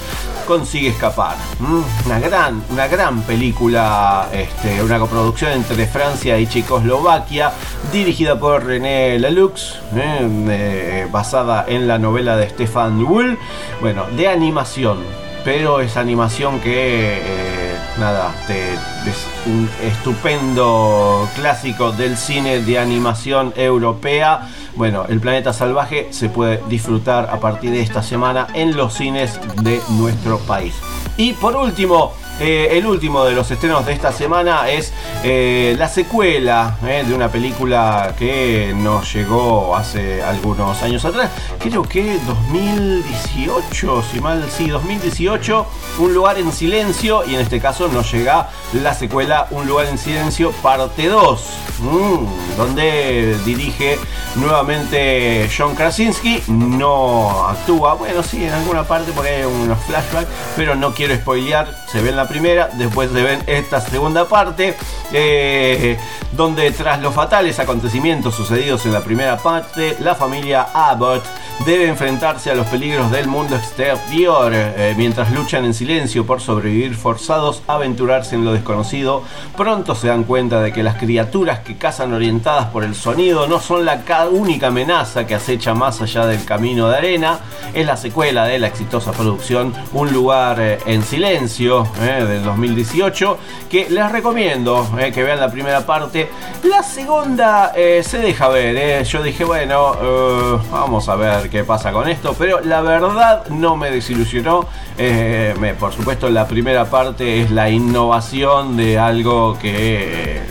[0.48, 1.36] consigue escapar.
[1.60, 7.52] Mm, Una gran, una gran película, este, una coproducción entre Francia y Checoslovaquia,
[7.92, 13.38] dirigida por René Laloux, eh, eh, basada en la novela de Stefan Wool,
[13.82, 15.00] bueno, de animación,
[15.44, 24.48] pero es animación que, eh, nada, es un estupendo clásico del cine de animación europea.
[24.78, 29.40] Bueno, El Planeta Salvaje se puede disfrutar a partir de esta semana en los cines
[29.64, 30.76] de nuestro país.
[31.18, 35.90] Y por último, eh, el último de los estrenos de esta semana es eh, la
[35.90, 41.32] secuela eh, de una película que nos llegó hace algunos años atrás.
[41.60, 45.66] Creo que 2018, si mal, sí, 2018,
[46.00, 47.24] Un lugar en silencio.
[47.26, 51.42] Y en este caso nos llega la secuela Un lugar en silencio, parte 2,
[51.80, 53.98] mm, donde dirige
[54.36, 56.44] nuevamente John Krasinski.
[56.48, 61.76] No actúa, bueno, sí, en alguna parte porque hay unos flashbacks, pero no quiero spoilear.
[61.92, 64.76] Se ve en la primera, después se ven esta segunda parte,
[65.14, 65.98] eh,
[66.34, 71.24] donde tras los fatales acontecimientos sucedidos en la primera parte, la familia Abbott
[71.66, 76.96] debe enfrentarse a los peligros del mundo exterior eh, mientras luchan en silencio por sobrevivir
[76.96, 79.24] forzados a aventurarse en lo desconocido.
[79.56, 83.60] Pronto se dan cuenta de que las criaturas que cazan orientadas por el sonido no
[83.60, 87.40] son la ca- única amenaza que acecha más allá del camino de arena.
[87.74, 91.88] Es la secuela de la exitosa producción Un lugar eh, en silencio
[92.26, 93.38] del 2018
[93.70, 96.30] que les recomiendo eh, que vean la primera parte.
[96.64, 98.76] La segunda eh, se deja ver.
[98.78, 99.04] eh.
[99.04, 103.76] Yo dije, bueno, eh, vamos a ver qué pasa con esto, pero la verdad no
[103.76, 104.66] me desilusionó.
[104.98, 110.38] Eh, por supuesto, la primera parte es la innovación de algo que...
[110.38, 110.42] eh,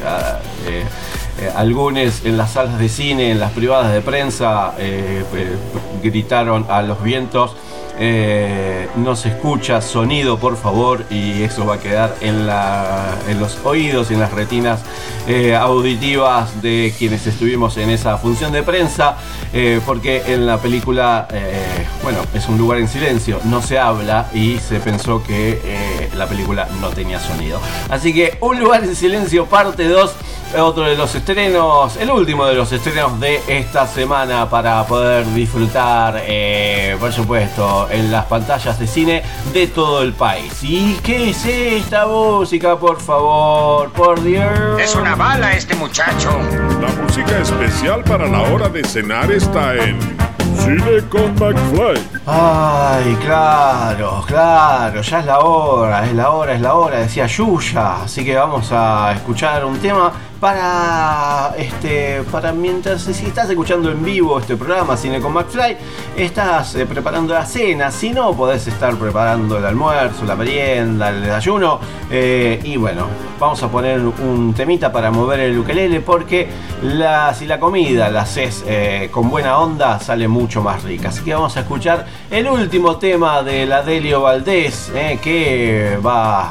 [0.66, 0.84] eh,
[1.38, 5.56] eh, algunos en las salas de cine, en las privadas de prensa, eh, eh,
[6.02, 7.54] gritaron a los vientos.
[7.98, 13.40] Eh, no se escucha sonido, por favor, y eso va a quedar en, la, en
[13.40, 14.80] los oídos y en las retinas
[15.28, 19.16] eh, auditivas de quienes estuvimos en esa función de prensa,
[19.52, 24.28] eh, porque en la película, eh, bueno, es un lugar en silencio, no se habla
[24.32, 27.60] y se pensó que la película no tenía sonido.
[27.88, 30.12] Así que un lugar en silencio, parte 2
[30.58, 36.22] otro de los estrenos, el último de los estrenos de esta semana para poder disfrutar,
[36.24, 39.22] eh, por supuesto, en las pantallas de cine
[39.52, 40.52] de todo el país.
[40.62, 43.90] ¿Y qué es esta música, por favor?
[43.92, 44.80] Por Dios.
[44.80, 46.30] Es una bala este muchacho.
[46.80, 49.98] La música especial para la hora de cenar está en
[50.58, 52.02] Cine con McFly.
[52.26, 58.02] Ay, claro, claro, ya es la hora, es la hora, es la hora, decía Yuya.
[58.02, 60.12] Así que vamos a escuchar un tema
[60.46, 65.76] para este para mientras si estás escuchando en vivo este programa Cine con McFly
[66.16, 67.90] estás eh, preparando la cena.
[67.90, 71.80] Si no podés estar preparando el almuerzo la merienda el desayuno.
[72.08, 73.08] Eh, y bueno
[73.40, 76.48] vamos a poner un temita para mover el ukelele porque
[76.82, 81.08] la, si la comida la haces eh, con buena onda sale mucho más rica.
[81.08, 86.42] Así que vamos a escuchar el último tema de la Delio Valdés que va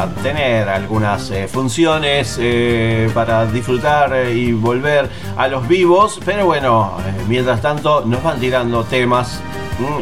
[0.00, 6.20] a, tener algunas funciones eh, para disfrutar eh, y volver a los vivos.
[6.24, 9.40] Pero bueno, eh, mientras tanto nos van tirando temas.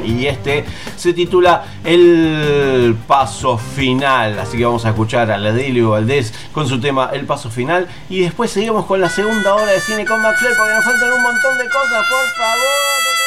[0.05, 4.38] Y este se titula El Paso Final.
[4.38, 7.88] Así que vamos a escuchar a la Delio Valdés con su tema El Paso Final.
[8.11, 11.22] Y después seguimos con la segunda hora de cine con McFly porque nos faltan un
[11.22, 12.07] montón de cosas.
[12.11, 13.21] Por favor.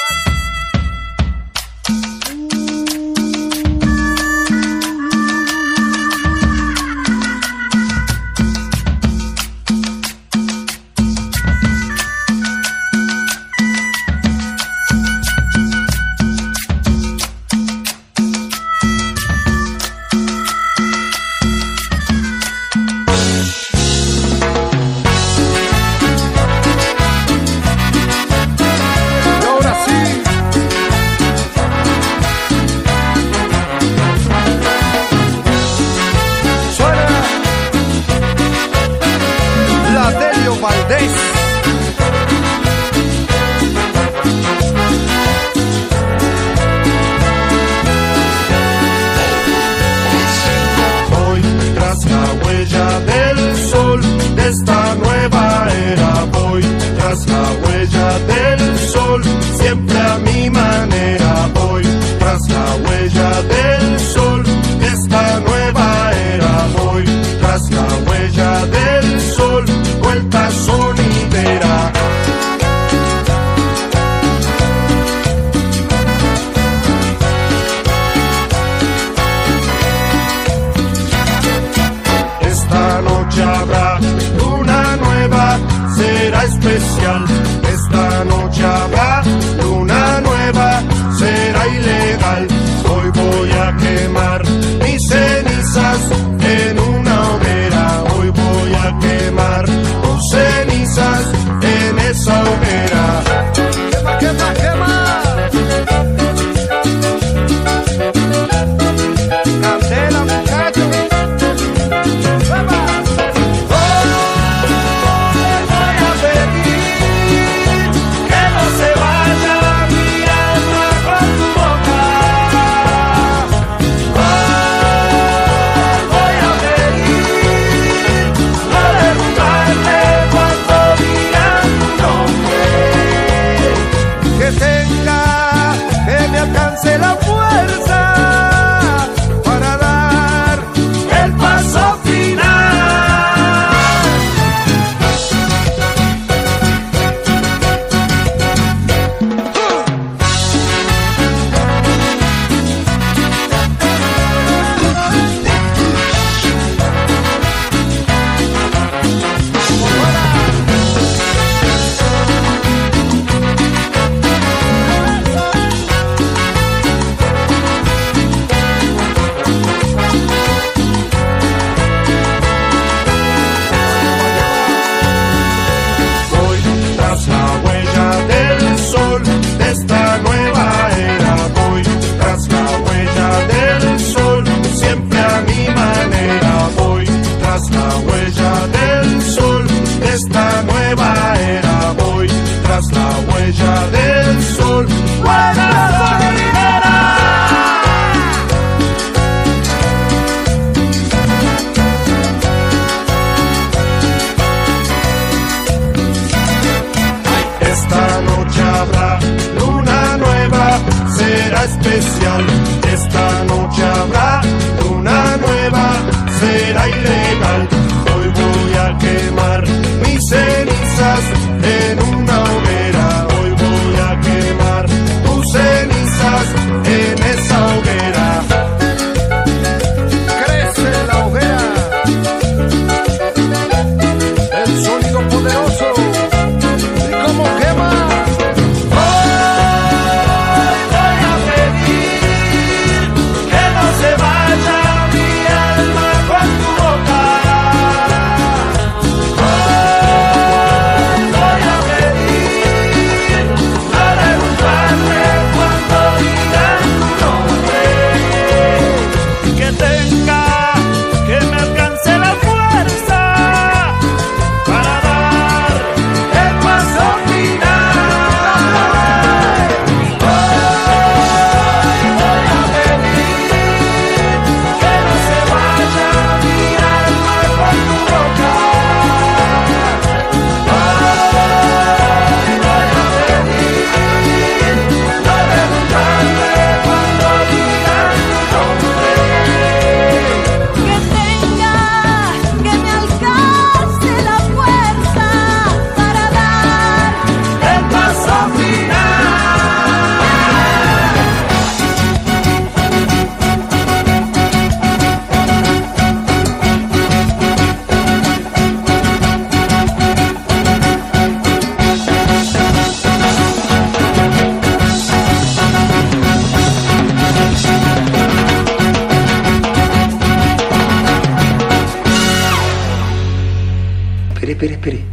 [324.85, 325.03] Espere.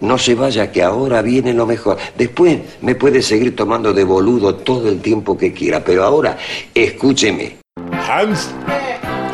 [0.00, 1.96] No se vaya, que ahora viene lo mejor.
[2.18, 6.36] Después me puede seguir tomando de boludo todo el tiempo que quiera, pero ahora
[6.74, 7.56] escúcheme.
[8.06, 8.50] Hans,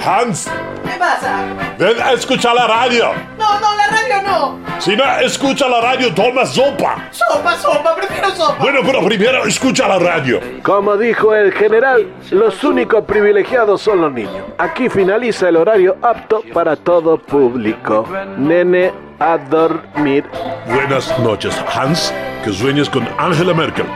[0.04, 0.48] Hans,
[0.92, 1.44] ¿Qué pasa?
[1.78, 3.12] ven a escuchar la radio.
[3.38, 4.58] No, no, la radio no.
[4.78, 7.08] Si no escucha la radio, toma sopa.
[7.10, 8.56] Sopa, sopa, prefiero sopa.
[8.60, 10.40] Bueno, pero primero escucha la radio.
[10.62, 14.44] Como dijo el general, los únicos privilegiados son los niños.
[14.58, 18.06] Aquí finaliza el horario apto para todo público.
[18.36, 20.24] Nene, a dormir.
[20.66, 22.12] Buenas noches, Hans.
[22.44, 23.86] Que sueñes con Angela Merkel.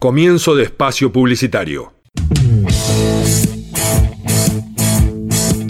[0.00, 1.92] Comienzo de espacio publicitario.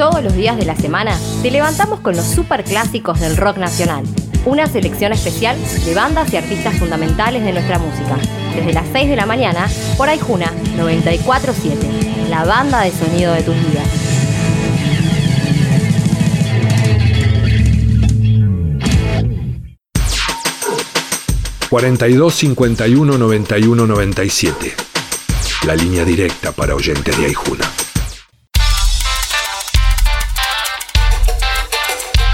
[0.03, 4.05] Todos los días de la semana te levantamos con los superclásicos del rock nacional.
[4.45, 8.17] Una selección especial de bandas y artistas fundamentales de nuestra música.
[8.53, 11.87] Desde las 6 de la mañana por Aijuna 947,
[12.29, 13.87] la banda de sonido de tus vidas.
[21.71, 24.75] ...42 51 91 97...
[25.65, 27.82] ...la línea directa para oyentes de Aijuna.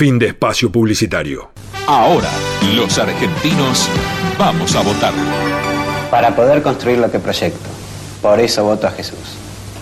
[0.00, 1.50] Fin de espacio publicitario.
[1.86, 2.30] Ahora,
[2.74, 3.86] los argentinos
[4.38, 5.12] vamos a votar.
[6.10, 7.68] Para poder construir lo que proyecto.
[8.22, 9.36] Por eso voto a Jesús.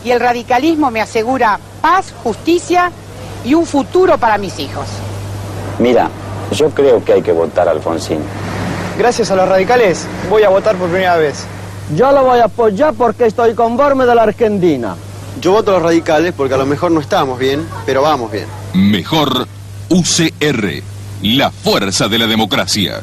[0.05, 2.91] Y el radicalismo me asegura paz, justicia
[3.45, 4.89] y un futuro para mis hijos.
[5.79, 6.11] Mira,
[6.51, 8.19] yo creo que hay que votar a Alfonsín.
[8.99, 11.45] Gracias a los radicales voy a votar por primera vez.
[11.95, 14.97] Yo lo voy a apoyar porque estoy conforme de la Argentina.
[15.41, 18.47] Yo voto a los radicales porque a lo mejor no estamos bien, pero vamos bien.
[18.75, 19.47] Mejor
[19.91, 20.83] UCR,
[21.23, 23.01] la fuerza de la democracia.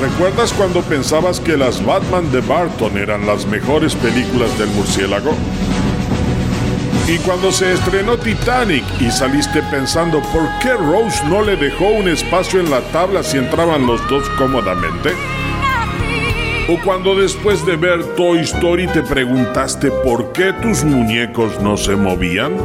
[0.00, 5.32] ¿Recuerdas cuando pensabas que las Batman de Barton eran las mejores películas del murciélago?
[7.06, 12.08] Y cuando se estrenó Titanic y saliste pensando por qué Rose no le dejó un
[12.08, 15.12] espacio en la tabla si entraban los dos cómodamente?
[16.68, 21.94] ¿O cuando después de ver Toy Story te preguntaste por qué tus muñecos no se
[21.94, 22.56] movían?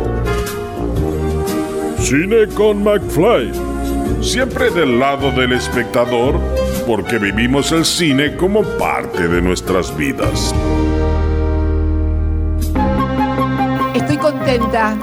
[2.10, 3.52] Cine con McFly.
[4.22, 6.40] Siempre del lado del espectador,
[6.88, 10.56] porque vivimos el cine como parte de nuestras vidas.
[13.94, 14.96] Estoy contenta.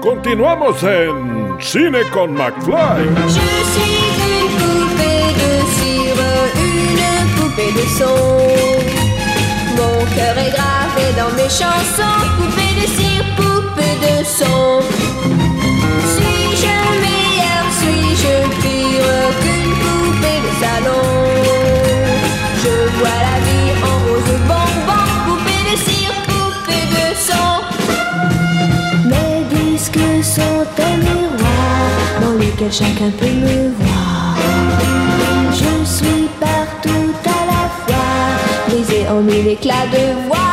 [0.00, 3.04] Continuamos en Cine con McFly.
[3.26, 3.40] Je
[3.74, 6.22] suis une poupée de cire,
[6.56, 8.16] une poupée de son.
[9.76, 15.57] Mon cœur est gravé dans mes chansons, poupée de cire, poupée de son.
[22.62, 27.48] Je vois la vie en rose bonbon, poupée de cire, poupée de son.
[29.08, 31.86] Mes disques sont un miroir
[32.20, 34.36] dans lequel chacun peut me voir.
[35.52, 38.10] Je suis partout à la fois,
[38.68, 40.47] brisée en mille éclats de voix.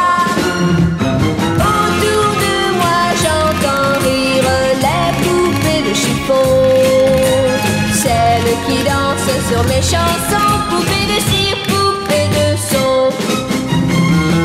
[9.48, 13.10] Sur mes chansons, poupées de cire, poupées de son.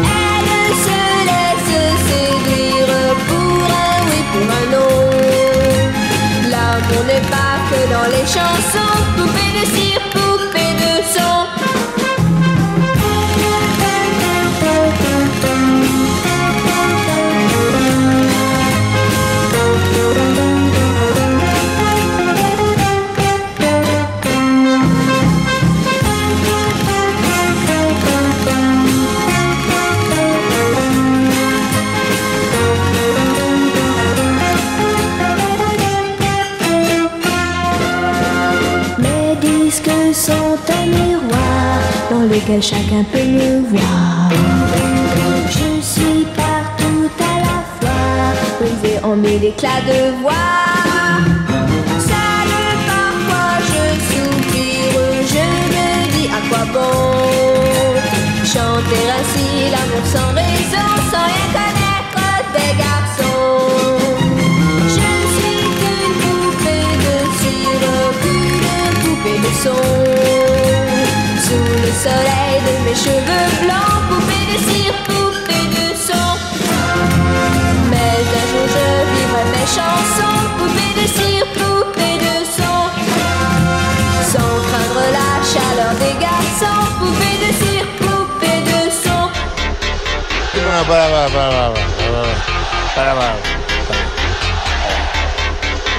[0.05, 1.75] Elles se laissent
[2.09, 2.93] séduire
[3.29, 4.97] pour un oui, pour un non.
[6.51, 9.00] L'amour n'est pas que dans les chansons,
[42.41, 44.31] lesquels chacun peut me voir.
[45.49, 50.33] Je suis partout à la fois, brisé en mille éclats de voix.
[51.99, 52.51] Seul
[52.87, 57.21] parfois je soupire, je me dis à quoi bon
[58.45, 63.99] chanter ainsi l'amour sans raison, sans rien connaître des garçons.
[64.97, 65.65] Je suis
[66.21, 67.87] poupée de cire,
[69.03, 70.50] poupée de son
[71.51, 76.31] soleil de mes cheveux blancs, poupée de cire, poupée de son.
[77.91, 82.81] Mais un jour je vivrai mes chansons, poupée de cire, poupée de son.
[84.33, 89.29] Sans craindre la chaleur des garçons, poupée de cire, poupée de son.
[92.95, 93.35] Para.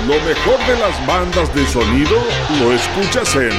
[0.07, 2.17] Lo mejor de las bandas de sonido
[2.59, 3.51] lo escuchas en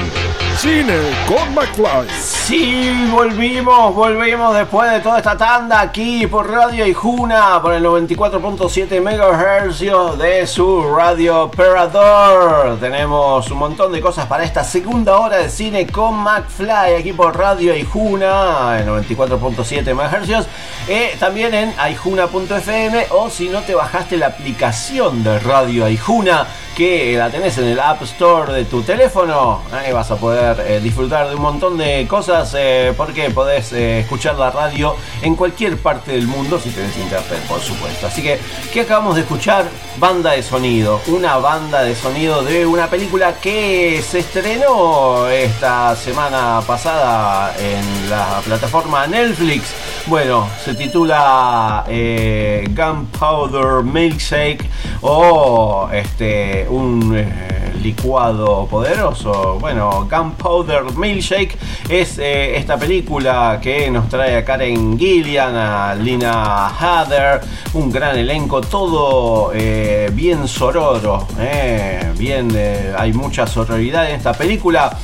[0.63, 0.95] Cine
[1.27, 2.09] con McFly.
[2.21, 9.01] Sí, volvimos, volvimos después de toda esta tanda aquí por Radio Ijuna, por el 94.7
[9.01, 12.79] MHz de su radio operador.
[12.79, 17.37] Tenemos un montón de cosas para esta segunda hora de cine con McFly aquí por
[17.37, 20.47] Radio Ijuna, en 94.7 MHz.
[20.87, 26.47] Eh, también en aijuna.fm o si no te bajaste la aplicación de Radio Aijuna
[26.77, 30.81] que la tenés en el App Store de tu teléfono, ahí vas a poder eh,
[30.81, 35.79] disfrutar de un montón de cosas eh, porque podés eh, escuchar la radio en cualquier
[35.79, 38.07] parte del mundo si tenés internet, por supuesto.
[38.07, 38.39] Así que,
[38.73, 39.67] ¿qué acabamos de escuchar?
[39.99, 46.61] Banda de sonido, una banda de sonido de una película que se estrenó esta semana
[46.67, 49.75] pasada en la plataforma Netflix.
[50.07, 54.69] Bueno, se titula eh, Gunpowder Milkshake
[55.01, 59.59] o este un eh, licuado poderoso.
[59.61, 61.59] Bueno, Gunpowder Milkshake
[61.89, 67.41] es eh, esta película que nos trae a Karen Gillian, a Lina Heather,
[67.75, 72.57] un gran elenco, todo eh, bien sororo, eh, bien,
[72.97, 74.97] hay mucha sororidad en esta película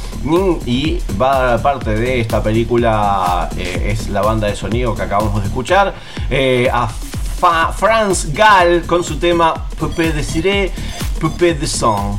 [0.66, 5.94] y va parte de esta película es la banda de sonido que acabamos de escuchar
[6.72, 6.88] a
[7.72, 10.72] Franz Gall con su tema Poupée de Ciré,
[11.20, 12.18] Poupée de Son.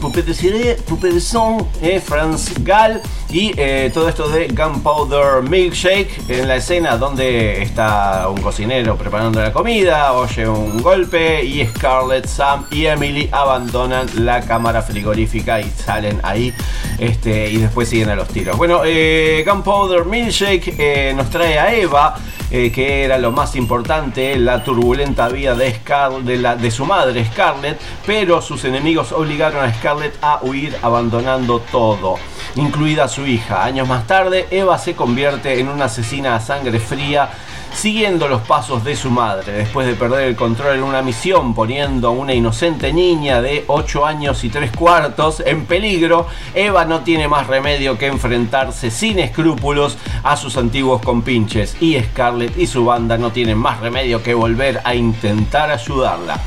[0.00, 3.00] Poupée de Ciré, Poupée de Son, eh, Franz Gall
[3.30, 9.40] y eh, todo esto de Gunpowder Milkshake en la escena donde está un cocinero preparando
[9.40, 15.70] la comida, oye un golpe y Scarlett, Sam y Emily abandonan la cámara frigorífica y
[15.70, 16.52] salen ahí
[16.98, 18.56] este, y después siguen a los tiros.
[18.56, 22.16] Bueno, eh, Gunpowder Milkshake eh, nos trae a Eva,
[22.50, 27.78] que era lo más importante, la turbulenta vida de, Scar- de, de su madre Scarlett,
[28.06, 32.16] pero sus enemigos obligaron a Scarlett a huir abandonando todo,
[32.56, 33.64] incluida su hija.
[33.64, 37.30] Años más tarde, Eva se convierte en una asesina a sangre fría
[37.72, 42.08] siguiendo los pasos de su madre, después de perder el control en una misión, poniendo
[42.08, 47.28] a una inocente niña de 8 años y 3 cuartos en peligro, Eva no tiene
[47.28, 53.16] más remedio que enfrentarse sin escrúpulos a sus antiguos compinches y Scarlett y su banda
[53.16, 56.40] no tienen más remedio que volver a intentar ayudarla.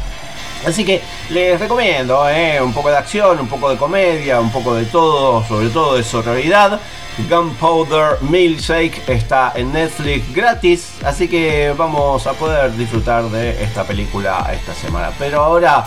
[0.65, 4.75] Así que les recomiendo eh, un poco de acción, un poco de comedia, un poco
[4.75, 6.79] de todo, sobre todo de sororidad.
[7.29, 14.49] Gunpowder Milkshake está en Netflix gratis, así que vamos a poder disfrutar de esta película
[14.53, 15.11] esta semana.
[15.19, 15.85] Pero ahora,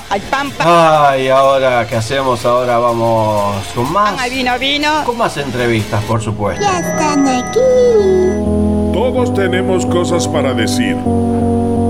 [0.59, 2.45] ay, ahora qué hacemos?
[2.45, 5.05] Ahora vamos con más, vino, vino.
[5.05, 6.63] con más entrevistas, por supuesto.
[6.63, 7.59] Ya están aquí.
[8.93, 10.97] Todos tenemos cosas para decir.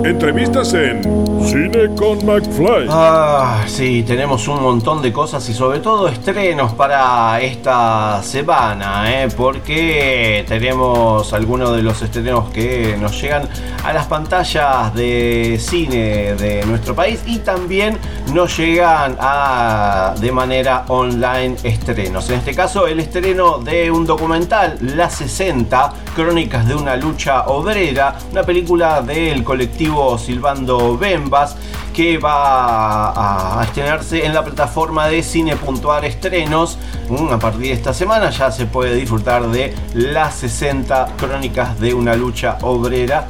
[0.05, 1.03] Entrevistas en
[1.43, 2.89] Cine con McFly.
[2.91, 9.29] Ah, sí, tenemos un montón de cosas y sobre todo estrenos para esta semana, ¿eh?
[9.35, 13.49] porque tenemos algunos de los estrenos que nos llegan
[13.83, 17.97] a las pantallas de cine de nuestro país y también
[18.33, 22.29] nos llegan a, de manera online estrenos.
[22.29, 28.17] En este caso, el estreno de un documental, La 60, Crónicas de una lucha obrera,
[28.31, 31.57] una película del colectivo Silvando Bembas
[31.93, 36.77] que va a, estrenarse en la plataforma de Cine.ar Estrenos.
[37.09, 41.95] Mm, A partir de esta semana ya se puede disfrutar de las 60 crónicas de
[41.95, 43.29] una lucha obrera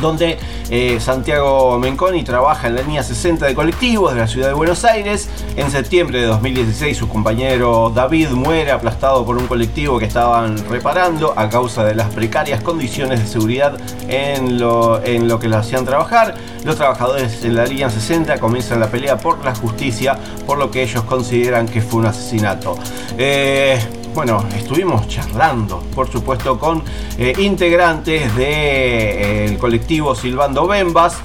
[0.00, 0.38] donde
[0.70, 4.84] eh, Santiago Menconi trabaja en la línea 60 de colectivos de la ciudad de Buenos
[4.84, 5.28] Aires.
[5.56, 11.34] En septiembre de 2016 su compañero David muere aplastado por un colectivo que estaban reparando
[11.36, 13.78] a causa de las precarias condiciones de seguridad
[14.08, 15.00] en lo,
[15.40, 16.34] que lo hacían trabajar.
[16.64, 20.82] Los trabajadores en la línea 60 comienzan la pelea por la justicia por lo que
[20.82, 22.76] ellos consideran que fue un asesinato.
[23.18, 23.78] Eh,
[24.16, 26.82] bueno, estuvimos charlando, por supuesto, con
[27.18, 31.18] eh, integrantes del colectivo Silvando Bembas,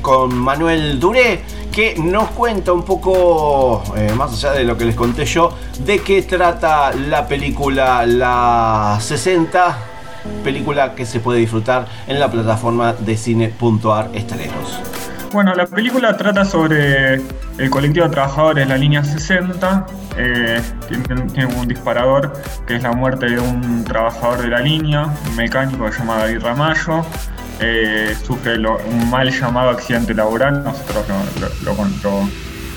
[0.00, 4.94] con Manuel Duré, que nos cuenta un poco, eh, más allá de lo que les
[4.94, 5.52] conté yo,
[5.84, 9.76] de qué trata la película La 60,
[10.42, 14.99] película que se puede disfrutar en la plataforma de cine.ar estrenos.
[15.32, 17.14] Bueno, la película trata sobre
[17.58, 19.86] el colectivo de trabajadores de la línea 60.
[20.16, 22.32] eh, tiene, un disparador
[22.66, 26.18] que es la muerte de un trabajador de la línea, un mecánico que se llama
[26.18, 27.04] David Ramallo.
[27.60, 31.04] Eh, sufre un mal llamado accidente laboral, nosotros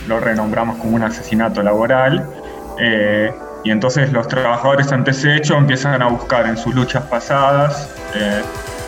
[0.07, 2.23] lo renombramos como un asesinato laboral.
[2.79, 3.33] Eh,
[3.63, 8.41] y entonces los trabajadores ante ese hecho empiezan a buscar en sus luchas pasadas eh,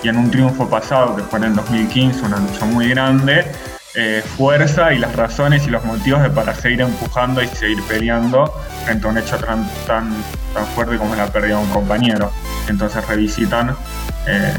[0.05, 3.43] y en un triunfo pasado que fue en el 2015, una lucha muy grande,
[3.95, 8.53] eh, fuerza y las razones y los motivos de para seguir empujando y seguir peleando
[8.85, 10.13] frente a un hecho tan, tan,
[10.53, 12.31] tan fuerte como la pérdida de un compañero.
[12.67, 13.75] Entonces revisitan
[14.27, 14.53] eh,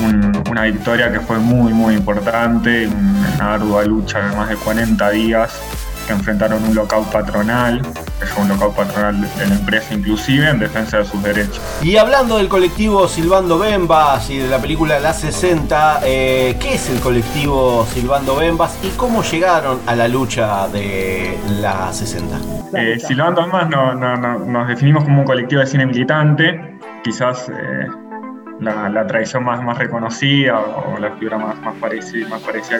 [0.00, 5.10] un- una victoria que fue muy muy importante, una ardua lucha de más de 40
[5.10, 5.60] días
[6.06, 7.82] que enfrentaron un lockout patronal,
[8.20, 11.60] que fue un lockout patronal de la empresa inclusive en defensa de sus derechos.
[11.82, 16.88] Y hablando del colectivo Silbando Bembas y de la película La 60, eh, ¿qué es
[16.90, 22.36] el colectivo Silbando Bembas y cómo llegaron a la lucha de la 60?
[22.74, 22.98] Eh,
[23.70, 27.86] no, no- no- nos definimos como un colectivo de cine militante, quizás eh,
[28.60, 32.28] la, la tradición más, más reconocida o la figura más, más, parecida,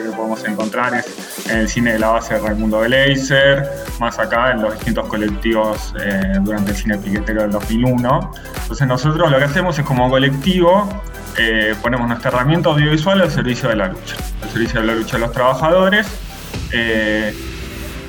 [0.01, 3.69] que podemos encontrar es en el cine de la base de Raimundo Gleiser,
[3.99, 8.31] más acá en los distintos colectivos eh, durante el cine piquetero del 2001.
[8.61, 10.89] Entonces nosotros lo que hacemos es como colectivo
[11.37, 15.17] eh, ponemos nuestra herramienta audiovisual al servicio de la lucha, al servicio de la lucha
[15.17, 16.07] de los trabajadores.
[16.73, 17.33] eh,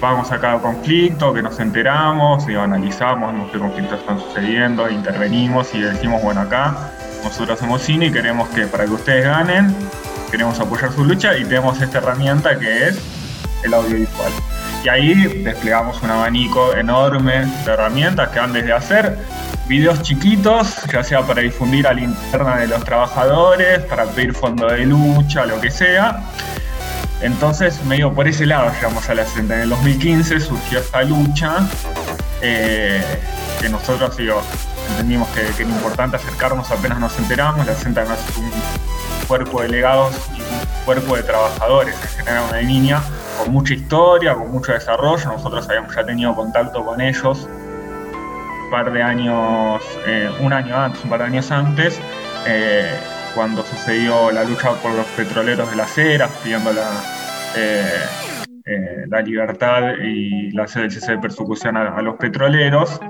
[0.01, 5.81] vamos a cada conflicto, que nos enteramos, y analizamos qué conflictos están sucediendo, intervenimos y
[5.81, 6.93] decimos, bueno, acá
[7.25, 9.75] nosotros hacemos cine y queremos que para que ustedes ganen,
[10.31, 12.99] queremos apoyar su lucha y tenemos esta herramienta que es
[13.64, 14.33] el audiovisual.
[14.85, 19.19] Y ahí desplegamos un abanico enorme de herramientas que van desde hacer
[19.66, 24.66] videos chiquitos, ya sea para difundir a la interna de los trabajadores, para pedir fondo
[24.66, 26.23] de lucha, lo que sea,
[27.21, 29.57] entonces, medio por ese lado llegamos a la senda.
[29.57, 31.69] En el 2015 surgió esta lucha
[32.40, 33.03] eh,
[33.61, 34.40] que nosotros digo,
[34.90, 37.66] entendimos que, que era importante acercarnos apenas nos enteramos.
[37.66, 38.51] La además es un
[39.27, 43.02] cuerpo de legados y un cuerpo de trabajadores, en general una línea
[43.39, 45.24] con mucha historia, con mucho desarrollo.
[45.31, 47.48] Nosotros habíamos ya tenido contacto con ellos
[48.65, 52.01] un par de años, eh, un año antes, un par de años antes,
[52.47, 52.90] eh,
[53.35, 56.90] cuando sucedió la lucha por los petroleros de las eras, pidiendo la,
[57.56, 58.05] eh,
[58.66, 63.01] eh, la libertad y la cese de persecución a, a los petroleros.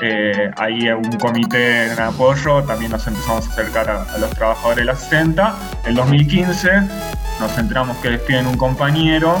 [0.00, 4.84] Eh, ahí un comité en apoyo, también nos empezamos a acercar a, los trabajadores de
[4.84, 5.54] la 60.
[5.86, 6.70] En 2015
[7.40, 9.36] nos enteramos que despiden un compañero,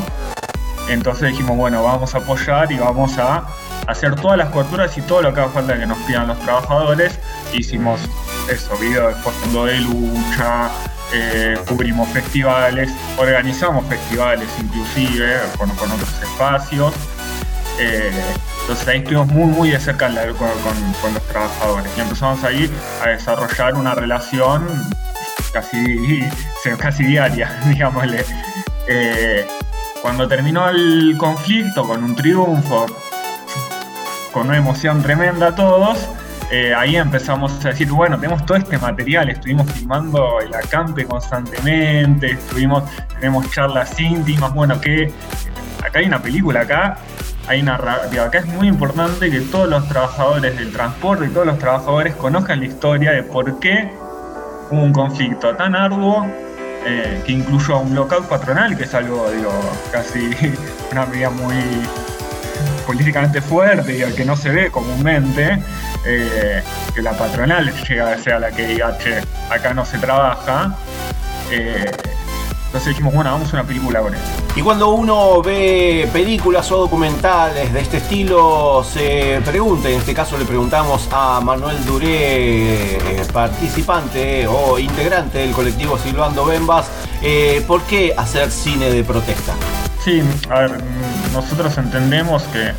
[0.88, 3.46] entonces dijimos, bueno, vamos a apoyar y vamos a
[3.86, 7.20] hacer todas las coberturas y todo lo que haga falta que nos pidan los trabajadores.
[7.52, 8.00] Hicimos
[8.50, 10.70] eso, videos de fondo de lucha,
[11.12, 16.92] eh, cubrimos festivales, organizamos festivales inclusive con, con otros espacios.
[17.78, 18.10] Eh,
[18.68, 22.70] entonces ahí estuvimos muy muy de cerca con, los trabajadores y empezamos ahí
[23.02, 24.68] a desarrollar una relación
[25.54, 26.20] casi,
[26.78, 28.26] casi diaria, digámosle.
[28.86, 29.46] Eh,
[30.02, 32.84] cuando terminó el conflicto con un triunfo,
[34.34, 36.06] con una emoción tremenda todos,
[36.50, 42.32] eh, ahí empezamos a decir, bueno, tenemos todo este material, estuvimos filmando el acampe constantemente,
[42.32, 42.82] estuvimos,
[43.14, 45.10] tenemos charlas íntimas, bueno, que
[45.88, 46.98] acá hay una película, acá
[47.46, 51.58] hay una acá es muy importante que todos los trabajadores del transporte y todos los
[51.58, 53.90] trabajadores conozcan la historia de por qué
[54.70, 56.26] hubo un conflicto tan arduo
[56.86, 59.52] eh, que incluyó a un lockout patronal, que es algo, digo,
[59.90, 60.30] casi
[60.92, 61.56] una medida muy
[62.86, 65.58] políticamente fuerte y que no se ve comúnmente,
[66.06, 66.62] eh,
[66.94, 68.96] que la patronal llega a ser la que diga,
[69.50, 70.76] acá no se trabaja.
[71.50, 71.90] Eh,
[72.68, 74.22] entonces dijimos, bueno, vamos a una película con eso.
[74.54, 80.36] Y cuando uno ve películas o documentales de este estilo, se pregunta, en este caso
[80.38, 86.86] le preguntamos a Manuel Duré, eh, participante o integrante del colectivo Silvando Bembas,
[87.22, 89.54] eh, ¿por qué hacer cine de protesta?
[90.04, 90.72] Sí, a ver,
[91.32, 92.72] nosotros entendemos que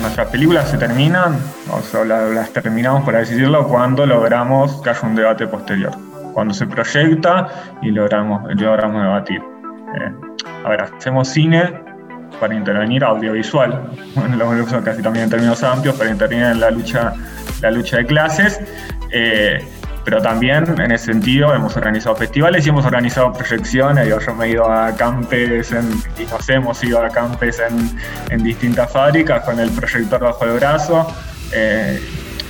[0.00, 1.38] nuestras películas se terminan,
[1.70, 5.92] o sea, la- las terminamos, por así decirlo, cuando logramos que haya un debate posterior.
[6.32, 7.48] Cuando se proyecta
[7.82, 9.40] y logramos, logramos debatir.
[9.40, 10.12] Eh,
[10.64, 11.74] a ver, hacemos cine
[12.40, 16.70] para intervenir audiovisual, bueno, lo uso casi también en términos amplios, para intervenir en la
[16.70, 17.12] lucha,
[17.60, 18.60] la lucha de clases.
[19.10, 19.64] eh,
[20.04, 24.04] pero también en ese sentido hemos organizado festivales y hemos organizado proyecciones.
[24.04, 27.88] Digo, yo me he ido a campes en- y nos hemos ido a campes en,
[28.30, 31.06] en distintas fábricas con el proyector bajo el brazo.
[31.52, 32.00] Eh,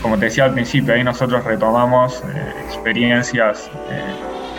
[0.02, 4.02] como te decía al principio, ahí nosotros retomamos eh, experiencias eh,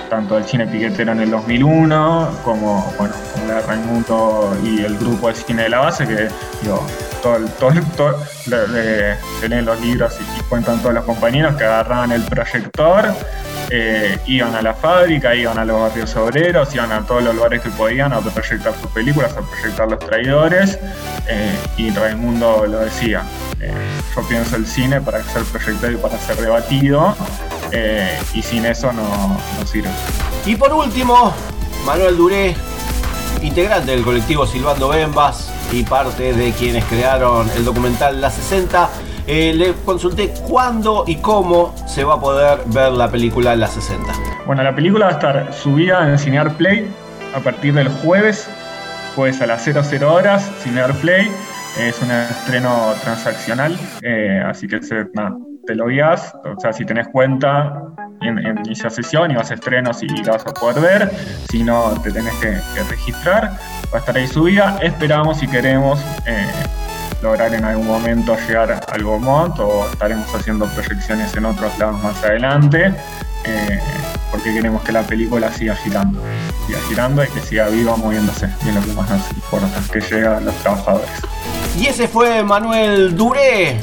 [0.10, 3.14] tanto el cine piquetero en el 2001 como, bueno,
[3.48, 6.28] la Raimundo y el grupo de cine de la base, que
[6.61, 6.86] digo,
[7.22, 12.11] todo, todo, todo- le- le- leen los libros y cuentan todos los compañeros que agarraban
[12.11, 13.06] el proyector,
[13.76, 17.60] eh, iban a la fábrica, iban a los barrios obreros, iban a todos los lugares
[17.60, 20.78] que podían a proyectar sus películas, a proyectar los traidores,
[21.28, 23.24] eh, y Raimundo lo decía,
[23.60, 23.74] eh,
[24.16, 27.16] yo pienso el cine para ser proyectado y para ser debatido,
[27.72, 29.90] eh, y sin eso no, sirve.
[30.45, 31.34] Y por último,
[31.84, 32.56] Manuel Duré,
[33.41, 38.88] integrante del colectivo Silbando Bembas y parte de quienes crearon el documental La 60.
[39.28, 44.12] Eh, le consulté cuándo y cómo se va a poder ver la película La 60.
[44.45, 46.90] Bueno, la película va a estar subida en Cinear Play
[47.36, 48.50] a partir del jueves,
[49.16, 51.32] jueves a las 00 horas, Cinear Play.
[51.80, 55.06] Es un estreno transaccional, eh, así que se-
[55.66, 57.82] te lo guías, o sea, si tenés cuenta,
[58.22, 61.12] en, en inicia sesión y vas a estrenos y la vas a poder ver,
[61.50, 63.54] si no, te tenés que, que registrar,
[63.91, 64.78] va a estar ahí subida.
[64.84, 66.45] Esperamos y queremos eh,
[67.24, 72.22] lograr en algún momento llegar al Beaumont o estaremos haciendo proyecciones en otros lados más
[72.22, 72.94] adelante,
[73.45, 73.80] eh,
[74.30, 76.22] porque queremos que la película siga girando,
[76.68, 80.02] siga girando y que siga viva moviéndose, y es lo que más nos importa, que
[80.02, 81.10] llegue los trabajadores.
[81.76, 83.76] Y ese fue Manuel Duré,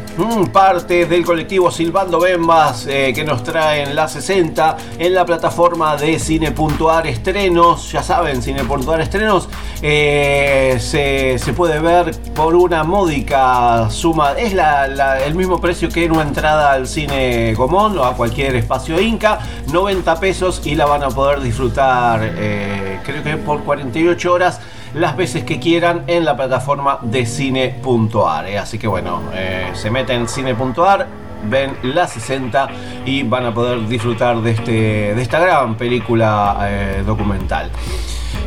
[0.53, 5.97] parte del colectivo Silbando Bembas, eh, que nos trae en la 60 en la plataforma
[5.97, 7.91] de Cine.ar Estrenos.
[7.91, 9.49] Ya saben, Cine.ar Estrenos
[9.83, 14.33] eh, se, se puede ver por una módica suma.
[14.39, 18.55] Es la- el mismo precio que en una entrada al cine común o a cualquier
[18.55, 19.41] espacio Inca,
[19.73, 24.61] 90 pesos y la van a poder disfrutar, eh, creo que por 48 horas
[24.95, 28.47] las veces que quieran en la plataforma de cine.ar.
[28.47, 28.59] eh.
[28.59, 31.07] Así que bueno, eh, se meten en cine.ar,
[31.49, 32.69] ven la 60
[33.05, 34.73] y van a poder disfrutar de, este,
[35.15, 37.71] de esta gran película eh, documental.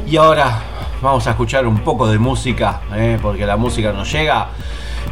[0.08, 0.60] Y ahora
[1.02, 4.48] vamos a escuchar un poco de música, eh, porque la música nos llega.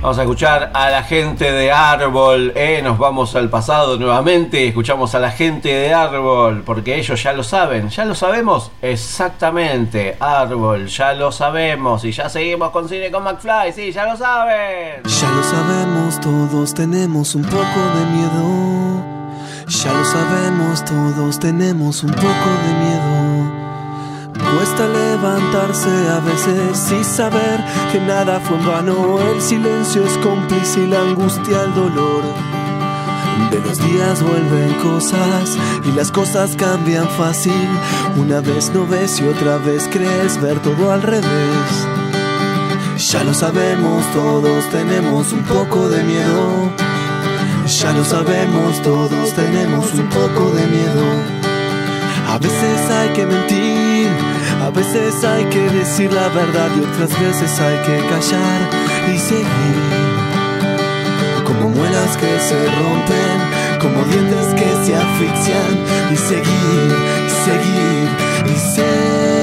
[0.02, 5.14] Vamos a escuchar a la gente de Árbol, eh, nos vamos al pasado nuevamente, escuchamos
[5.14, 10.88] a la gente de Árbol, porque ellos ya lo saben, ya lo sabemos exactamente, Árbol,
[10.88, 15.04] ya lo sabemos, y ya seguimos con Cine con McFly, sí, ya lo saben.
[15.04, 19.12] Ya lo sabemos, todos tenemos un poco de miedo.
[19.68, 23.31] Ya lo sabemos, todos tenemos un poco de miedo.
[24.56, 29.20] Cuesta levantarse a veces y saber que nada fue en vano.
[29.34, 32.24] El silencio es cómplice y la angustia el dolor.
[33.50, 37.68] De los días vuelven cosas y las cosas cambian fácil.
[38.18, 41.88] Una vez no ves y otra vez crees ver todo al revés.
[42.98, 46.72] Ya lo sabemos, todos tenemos un poco de miedo.
[47.68, 51.06] Ya lo sabemos, todos tenemos un poco de miedo.
[52.30, 54.08] A veces hay que mentir,
[54.62, 58.70] a veces hay que decir la verdad y otras veces hay que callar
[59.14, 59.48] y seguir.
[61.46, 65.72] Como muelas que se rompen, como dientes que se asfixian
[66.12, 68.10] y seguir, y seguir,
[68.46, 69.41] y seguir.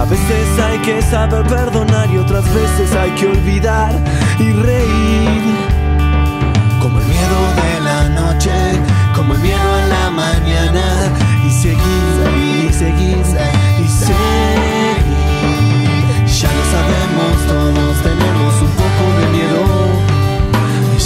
[0.00, 3.92] A veces hay que saber perdonar y otras veces hay que olvidar
[4.38, 5.42] y reír.
[6.80, 8.50] Como el miedo de la noche,
[9.14, 10.84] como el miedo en la mañana
[11.46, 12.14] y seguir,
[12.70, 13.18] y seguir,
[13.84, 14.96] y seguir.
[16.40, 19.62] Ya lo sabemos, todos tenemos un poco de miedo.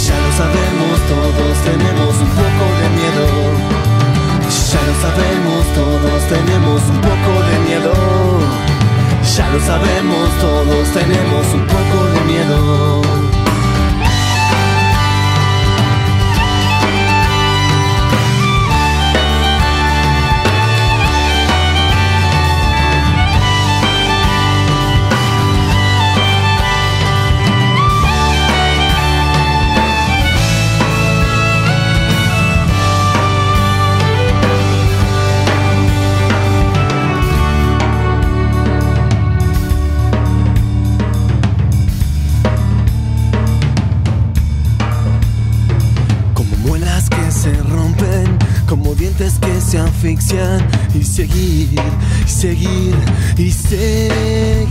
[0.07, 3.25] Ya lo sabemos, todos tenemos un poco de miedo.
[4.71, 8.44] Ya lo sabemos, todos tenemos un poco de miedo.
[9.35, 13.24] Ya lo sabemos, todos tenemos un poco de miedo.
[50.95, 51.79] Y seguir,
[52.25, 52.95] seguir,
[53.37, 54.65] y seguir.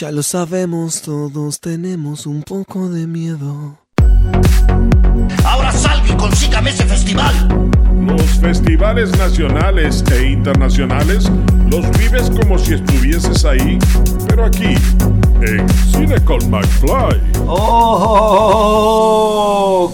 [0.00, 3.80] Ya lo sabemos, todos tenemos un poco de miedo.
[5.44, 7.34] Ahora salga y consígame ese festival.
[8.06, 11.28] Los festivales nacionales e internacionales
[11.68, 13.76] los vives como si estuvieses ahí,
[14.28, 14.76] pero aquí,
[15.42, 17.20] en Cine con McFly.
[17.46, 18.78] Oh,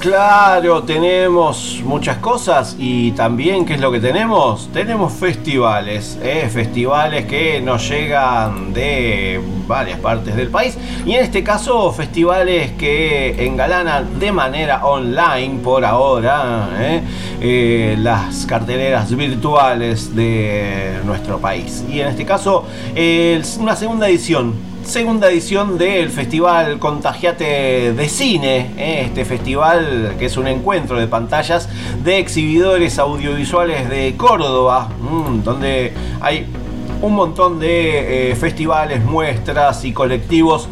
[0.01, 4.69] claro, tenemos muchas cosas y también, ¿qué es lo que tenemos?
[4.73, 6.51] Tenemos festivales, ¿eh?
[6.53, 13.47] festivales que nos llegan de varias partes del país y en este caso festivales que
[13.47, 17.03] engalanan de manera online por ahora ¿eh?
[17.41, 21.85] Eh, las carteleras virtuales de nuestro país.
[21.91, 22.65] Y en este caso,
[22.95, 24.55] es una segunda edición
[24.85, 29.05] segunda edición del Festival Contagiate de Cine, ¿eh?
[29.07, 31.71] este festival que es un encuentro de pantallas
[32.05, 36.47] de exhibidores audiovisuales de Córdoba, mm, donde hay
[37.05, 40.69] un montón de eh, festivales, muestras y colectivos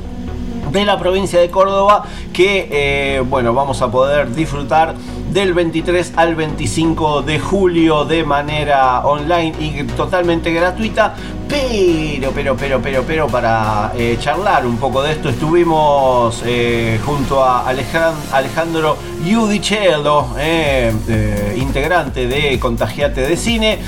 [0.70, 4.94] de la provincia de Córdoba que eh, bueno vamos a poder disfrutar
[5.30, 11.14] del 23 al 25 de julio de manera online y totalmente gratuita.
[11.48, 16.42] Pero pero pero pero pero para eh, charlar un poco de esto estuvimos
[17.04, 23.78] junto a Alejan- Alejandro Giudicello eh, integrante de Contagiate de Cine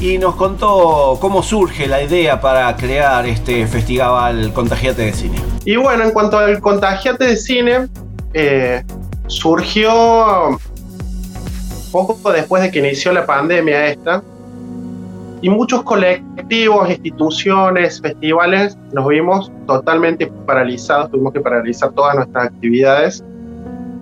[0.00, 5.36] y nos contó cómo surge la idea para crear este festival Contagiate de Cine.
[5.64, 7.88] Y bueno, en cuanto al contagiate de cine,
[8.32, 8.82] eh,
[9.26, 10.58] surgió
[11.90, 14.22] poco después de que inició la pandemia esta,
[15.40, 23.24] y muchos colectivos, instituciones, festivales, nos vimos totalmente paralizados, tuvimos que paralizar todas nuestras actividades.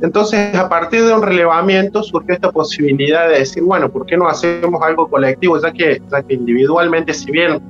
[0.02, 4.28] Entonces, a partir de un relevamiento surgió esta posibilidad de decir, bueno, ¿por qué no
[4.28, 5.58] hacemos algo colectivo?
[5.60, 7.60] Ya que, individualmente, si bien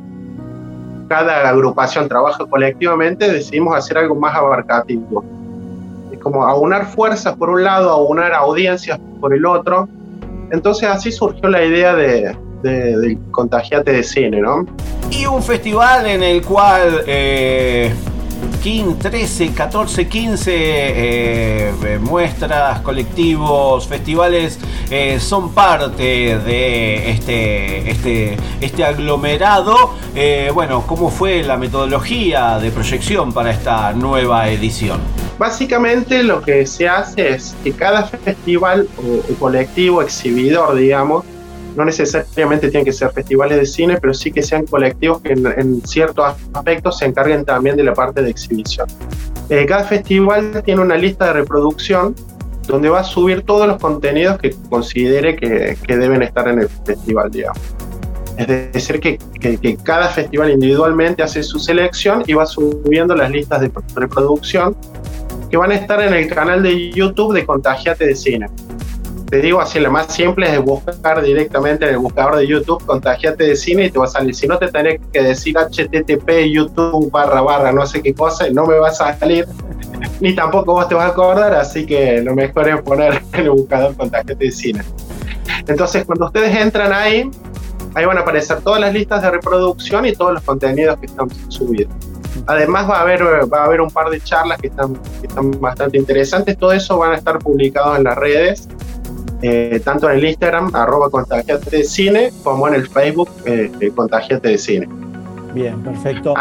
[1.08, 5.24] cada agrupación trabaja colectivamente, decidimos hacer algo más abarcativo.
[6.10, 9.88] Es como aunar fuerzas por un lado, aunar audiencias por el otro.
[10.50, 14.66] Entonces así surgió la idea de, de- del contagiate de cine, ¿no?
[15.10, 17.92] Y un festival en el cual eh,
[18.66, 24.58] 15, 13, 14, 15 eh, eh, muestras, colectivos, festivales
[24.90, 29.94] eh, son parte de este, este, este aglomerado.
[30.16, 34.98] Eh, bueno, ¿cómo fue la metodología de proyección para esta nueva edición?
[35.38, 41.24] Básicamente lo que se hace es que cada festival o colectivo exhibidor, digamos,
[41.76, 45.82] no necesariamente tienen que ser festivales de cine, pero sí que sean colectivos que en,
[45.86, 48.86] ciertos aspectos se encarguen también de la parte de exhibición.
[49.48, 52.14] Eh, cada festival tiene una lista de reproducción
[52.66, 57.30] donde va a subir todos los contenidos que considere que, deben estar en el festival,
[57.30, 57.60] digamos.
[58.36, 63.60] Es decir, que- que cada festival individualmente hace su selección y va subiendo las listas
[63.60, 64.76] de reproducción
[65.50, 68.46] que van a estar en el canal de YouTube de Contagiate de Cine.
[69.28, 73.42] Te digo así, la más simple es buscar directamente en el buscador de YouTube Contagiate
[73.42, 74.34] de Cine y te va a salir.
[74.34, 78.66] Si no, te tenés que decir http youtube barra barra no sé qué cosa no
[78.66, 79.46] me va a salir.
[80.20, 83.50] Ni tampoco vos te vas a acordar, así que lo mejor es poner en el
[83.50, 84.82] buscador Contagiate de Cine.
[85.66, 87.28] Entonces, cuando ustedes entran ahí,
[87.94, 91.28] ahí van a aparecer todas las listas de reproducción y todos los contenidos que están
[91.48, 91.92] subidos.
[92.46, 93.22] Además va a haber,
[93.52, 96.56] va a haber un par de charlas que están, que están bastante interesantes.
[96.56, 98.68] Todo eso van a estar publicados en las redes,
[99.42, 103.90] eh, tanto en el Instagram, arroba contagiate de cine, como en el Facebook, eh, eh,
[103.90, 104.88] contagiate de cine.
[105.54, 106.34] Bien, perfecto.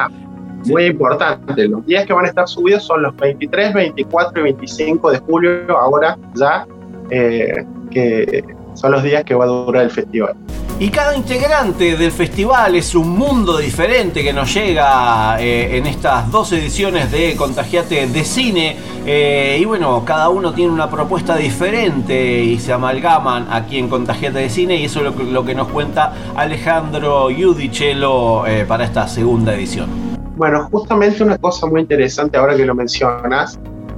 [0.66, 5.12] Muy importante, los días que van a estar subidos son los 23, 24 y 25
[5.12, 6.66] de julio, ahora ya,
[7.12, 8.44] eh, que
[8.74, 10.36] son los días que va a durar el festival.
[10.78, 16.30] Y cada integrante del festival es un mundo diferente que nos llega eh, en estas
[16.30, 18.76] dos ediciones de Contagiate de Cine.
[19.06, 24.38] Eh, y bueno, cada uno tiene una propuesta diferente y se amalgaman aquí en Contagiate
[24.38, 24.76] de Cine.
[24.76, 29.88] Y eso es lo que, nos cuenta Alejandro Giudicello eh, para esta segunda edición.
[30.36, 33.58] Bueno, justamente una cosa muy interesante ahora que lo mencionas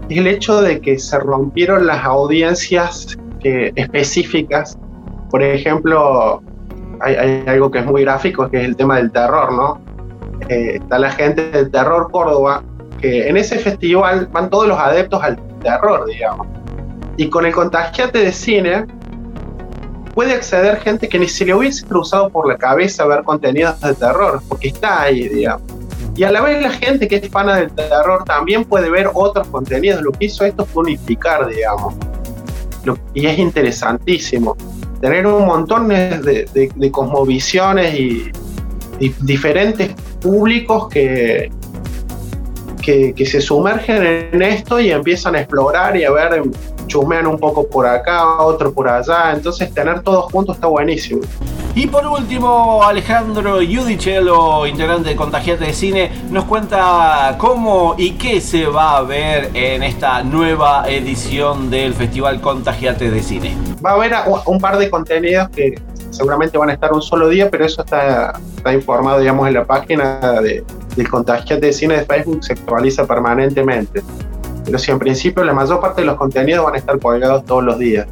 [0.09, 4.77] es el hecho de que se rompieron las audiencias específicas.
[5.31, 6.43] Por ejemplo,
[7.01, 9.81] hay, algo que es muy gráfico, que es el tema del terror, ¿no?
[10.49, 12.63] Eh, está la gente del Terror Córdoba,
[12.99, 16.47] que en ese festival van todos los adeptos al terror, digamos.
[17.17, 18.85] Y con el contagiate de cine
[20.13, 23.93] puede acceder gente que ni se le hubiese cruzado por la cabeza ver contenidos de
[23.95, 25.63] terror, porque está ahí, digamos.
[26.15, 29.47] Y a la vez la gente que es fana del terror también puede ver otros
[29.49, 30.01] contenidos.
[30.01, 31.93] Lo que hizo esto fue unificar, digamos.
[33.13, 34.57] Y es interesantísimo.
[35.01, 36.19] Tener un montón de,
[36.53, 38.31] de- de cosmovisiones y,
[39.21, 41.51] diferentes públicos que,
[42.81, 44.03] que, que se sumergen
[44.33, 46.41] en esto y empiezan a explorar y a ver,
[46.87, 49.33] chusmean un poco por acá, otro por allá.
[49.33, 51.21] Entonces, tener todos juntos está buenísimo.
[51.77, 58.41] Y por último, Alejandro Yudicello, integrante de Contagiate de Cine, nos cuenta cómo y qué
[58.41, 63.55] se va a ver en esta nueva edición del Festival Contagiate de Cine.
[63.85, 64.11] Va a haber
[64.47, 65.79] un par de contenidos que
[66.09, 69.63] seguramente van a estar un solo día, pero eso está, está informado, digamos, en la
[69.63, 70.63] página de,
[70.95, 74.01] del Contagiate de Cine de Facebook, se actualiza permanentemente.
[74.65, 77.63] Pero sí, en principio la mayor parte de los contenidos van a estar colgados todos
[77.63, 78.07] los días.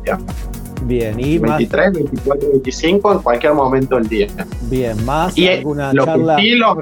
[0.84, 4.28] Bien, y más, 23, 24, 25, en cualquier momento del día.
[4.64, 6.36] bien, más Y alguna lo charla.
[6.36, 6.78] que los,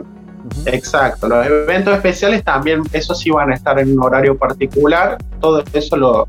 [0.66, 5.64] exacto, los eventos especiales también, eso sí van a estar en un horario particular, todo
[5.74, 6.28] eso lo,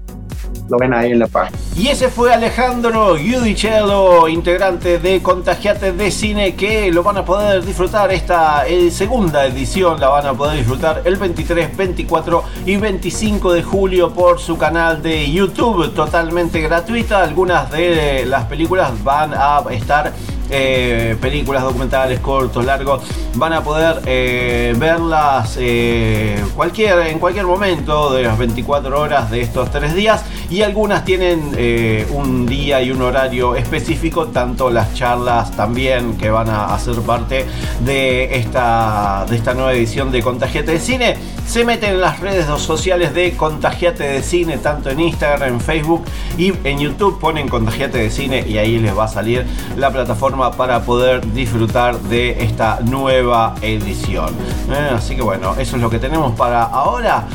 [0.69, 1.59] lo ven ahí en la página.
[1.77, 7.65] Y ese fue Alejandro Yudicello, integrante de Contagiate de Cine, que lo van a poder
[7.65, 13.53] disfrutar esta eh, segunda edición, la van a poder disfrutar el 23, 24 y 25
[13.53, 17.23] de julio por su canal de YouTube, totalmente gratuita.
[17.23, 20.12] Algunas de las películas van a estar
[20.51, 23.03] eh, películas, documentales, cortos, largos,
[23.35, 29.41] van a poder eh, verlas eh, cualquier, en cualquier momento de las 24 horas de
[29.41, 30.23] estos tres días
[30.55, 36.31] y algunas tienen eh, un día y un horario específico, tanto las charlas también que
[36.31, 37.44] van a hacer parte
[37.81, 41.16] de esta, de esta nueva edición de Contagiate de Cine.
[41.44, 46.05] Se meten en las redes sociales de Contagiate de Cine, tanto en Instagram, en Facebook
[46.39, 49.44] y en YouTube ponen Contagiate de Cine y ahí les va a salir
[49.76, 54.28] la plataforma para poder disfrutar de esta nueva edición.
[54.70, 57.26] Eh, Así que bueno, eso es lo que tenemos para ahora.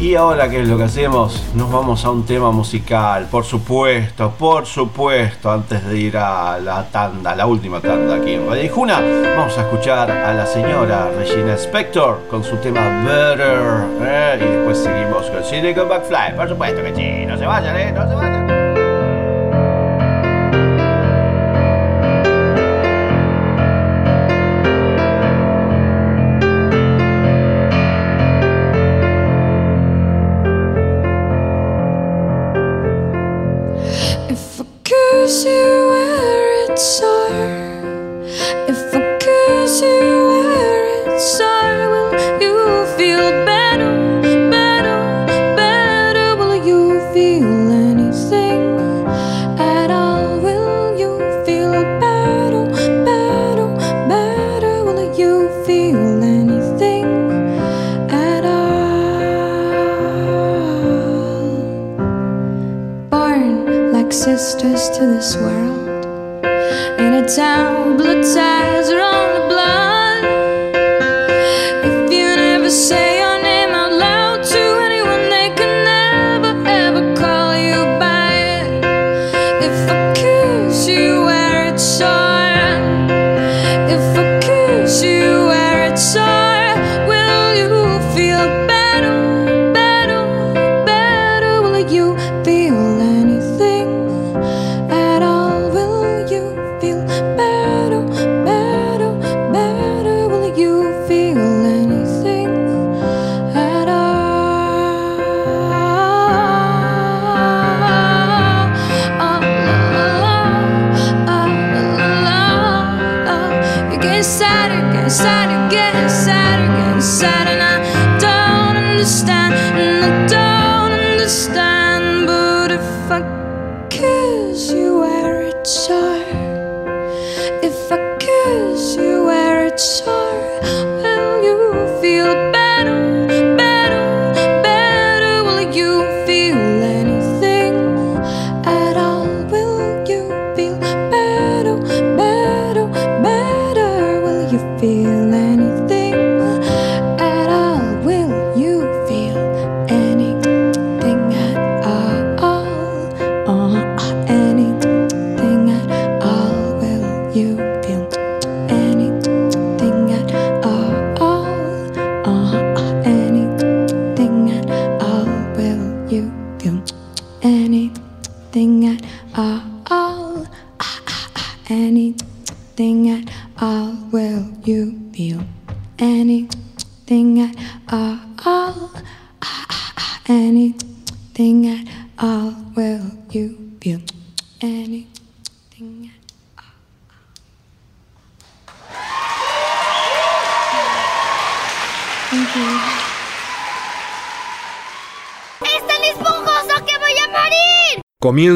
[0.00, 1.42] Y ahora, ¿qué es lo que hacemos?
[1.54, 6.84] Nos vamos a un tema musical, por supuesto, por supuesto, antes de ir a la
[6.84, 8.70] tanda, la última tanda aquí en Radio
[9.34, 13.62] vamos a escuchar a la señora Regina Spector con su tema Better,
[14.02, 14.38] ¿eh?
[14.42, 17.92] y después seguimos con Silicon Backfly, por supuesto que sí, no se vayan, ¿eh?
[17.92, 18.49] No se vayan.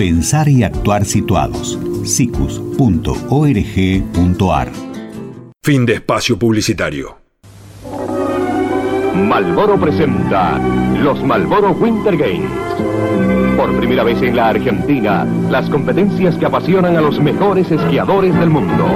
[0.00, 1.78] pensar y actuar situados.
[2.04, 2.72] sicus.org.ar
[5.62, 7.18] Fin de espacio publicitario.
[9.14, 10.58] Malboro presenta
[11.02, 12.50] los Malboro Winter Games.
[13.58, 18.48] Por primera vez en la Argentina, las competencias que apasionan a los mejores esquiadores del
[18.48, 18.86] mundo.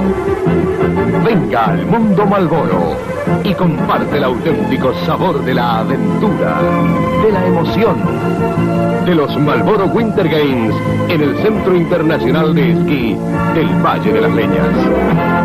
[1.23, 2.97] Venga al mundo Malboro
[3.43, 6.59] y comparte el auténtico sabor de la aventura,
[7.23, 7.95] de la emoción,
[9.05, 10.73] de los Malboro Winter Games
[11.09, 13.15] en el Centro Internacional de Esquí
[13.53, 15.44] del Valle de las Leñas.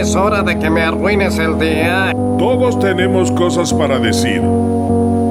[0.00, 2.12] Es hora de que me arruines el día.
[2.38, 4.40] Todos tenemos cosas para decir.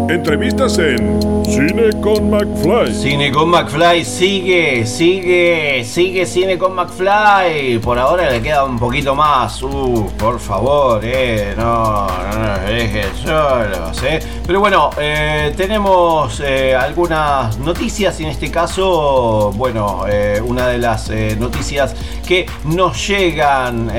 [0.09, 2.93] Entrevistas en Cine con McFly.
[2.95, 7.77] Cine con McFly sigue, sigue, sigue Cine con McFly.
[7.77, 9.61] Por ahora le queda un poquito más.
[9.61, 14.19] Uh, por favor, eh, no, no nos dejen solos, eh.
[14.49, 18.19] Pero bueno, eh, tenemos eh, algunas noticias.
[18.19, 21.93] En este caso, bueno, eh, una de las noticias
[22.27, 23.91] que nos llegan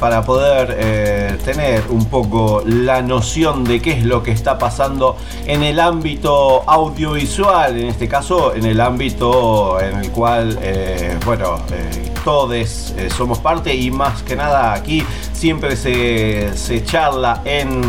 [0.00, 5.16] para poder tener un poco la noción de qué es lo que está pasando
[5.50, 11.56] en el ámbito audiovisual, en este caso en el ámbito en el cual, eh, bueno,
[11.72, 12.54] eh, todos
[12.96, 15.02] eh, somos parte y más que nada aquí
[15.32, 17.82] siempre se, se charla en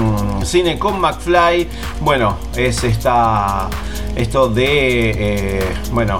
[0.43, 1.67] Cine con McFly.
[1.99, 3.69] Bueno, es esta,
[4.15, 6.19] esto de, bueno,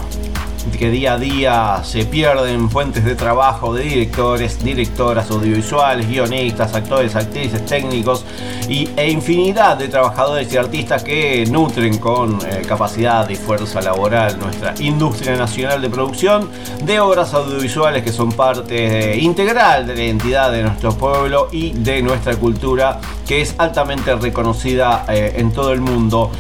[0.82, 7.16] que día a día se pierden fuentes de trabajo de directores, directoras audiovisuales, guionistas, actores,
[7.16, 8.26] actrices, técnicos
[8.68, 14.40] y, e infinidad de trabajadores y artistas que nutren con eh, capacidad y fuerza laboral
[14.40, 16.50] nuestra industria nacional de producción
[16.84, 21.74] de obras audiovisuales que son parte eh, integral de la identidad de nuestro pueblo y
[21.74, 26.32] de nuestra cultura que es altamente reconocida eh, en todo el mundo.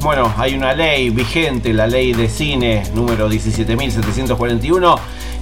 [0.00, 4.96] Bueno, hay una ley vigente, la ley de cine número 17.741,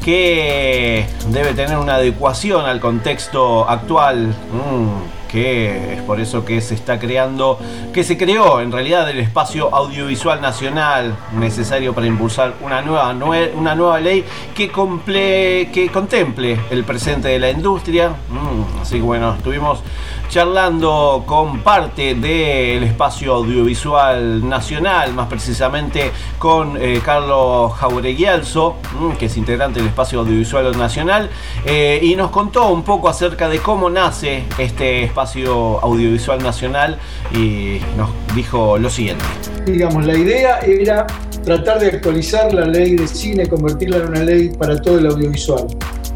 [0.05, 4.29] que debe tener una adecuación al contexto actual.
[4.29, 7.59] Mm, que es por eso que se está creando,
[7.93, 13.51] que se creó en realidad el espacio audiovisual nacional necesario para impulsar una nueva, nue-
[13.55, 14.25] una nueva ley
[14.55, 18.09] que, comple- que contemple el presente de la industria.
[18.09, 19.81] Mm, así que bueno, estuvimos
[20.29, 29.27] charlando con parte del espacio audiovisual nacional, más precisamente con eh, Carlos Jaureguialzo, mm, que
[29.27, 31.31] es integrante del espacio audiovisual nacional,
[31.65, 36.99] eh, y nos contó un poco acerca de cómo nace este espacio audiovisual nacional
[37.35, 39.25] y nos dijo lo siguiente.
[39.67, 41.07] digamos, la idea era
[41.45, 45.67] tratar de actualizar la ley de cine, convertirla en una ley para todo el audiovisual.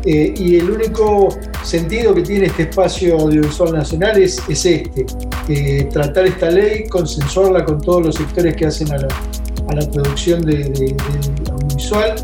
[0.05, 1.29] Eh, y el único
[1.63, 7.81] sentido que tiene este espacio audiovisual nacional es, es este, tratar esta ley, consensuarla con
[7.81, 9.09] todos los sectores que hacen a la,
[9.69, 10.97] a la producción de,
[11.51, 12.17] audiovisual.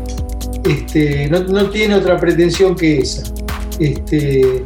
[0.65, 3.23] Este, no, tiene otra pretensión que esa.
[3.79, 4.61] Este,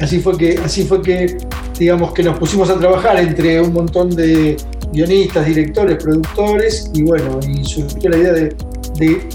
[0.00, 1.38] así fue que, así fue que,
[1.78, 4.58] digamos, que nos pusimos a trabajar entre un montón de
[4.92, 8.56] guionistas, directores, productores, y bueno, y surgió la idea de,
[8.98, 9.28] de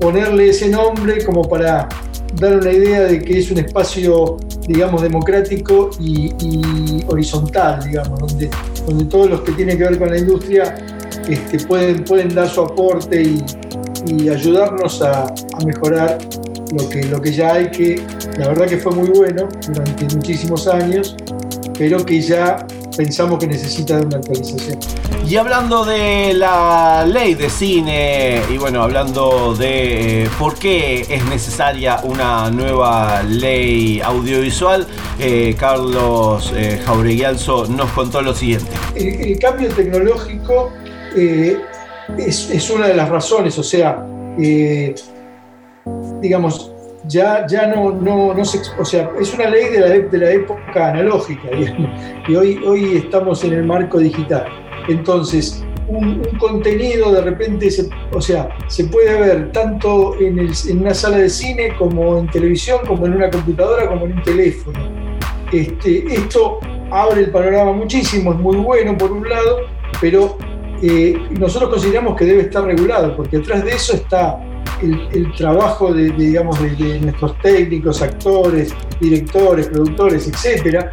[0.00, 1.88] ponerle ese nombre como para
[2.34, 8.50] dar una idea de que es un espacio, digamos, democrático y, y horizontal, digamos, donde,
[8.86, 10.74] donde todos los que tienen que ver con la industria
[11.28, 13.44] este, pueden, pueden dar su aporte y,
[14.06, 16.18] y ayudarnos a, a mejorar
[16.76, 18.02] lo que, lo que ya hay, que
[18.38, 21.16] la verdad que fue muy bueno durante muchísimos años,
[21.78, 22.66] pero que ya
[22.96, 24.78] pensamos que necesita de una actualización.
[25.28, 31.24] Y hablando de la ley de cine y bueno, hablando de eh, por qué es
[31.26, 34.86] necesaria una nueva ley audiovisual,
[35.18, 38.70] eh, Carlos eh, Jaureguialzo nos contó lo siguiente.
[38.94, 40.72] El, el cambio tecnológico
[41.16, 41.58] eh,
[42.18, 44.06] es, es una de las razones, o sea,
[46.20, 46.73] digamos,
[47.08, 50.30] ya, ya no, no, no se, o sea, es una ley de la, de la
[50.30, 51.90] época analógica, digamos,
[52.28, 54.46] y hoy, hoy estamos en el marco digital.
[54.88, 60.52] Entonces, un, un contenido de repente, se, o sea, se puede ver tanto en, el-
[60.68, 64.22] en una sala de cine como en televisión, como en una computadora, como en un
[64.22, 64.78] teléfono.
[65.52, 66.58] Este, esto
[66.90, 69.58] abre el panorama muchísimo, es muy bueno por un lado,
[70.00, 70.36] pero
[70.82, 74.38] eh, nosotros consideramos que debe estar regulado, porque detrás de eso está
[74.82, 80.90] el, trabajo de, digamos, de, nuestros técnicos, actores, directores, productores, etcétera.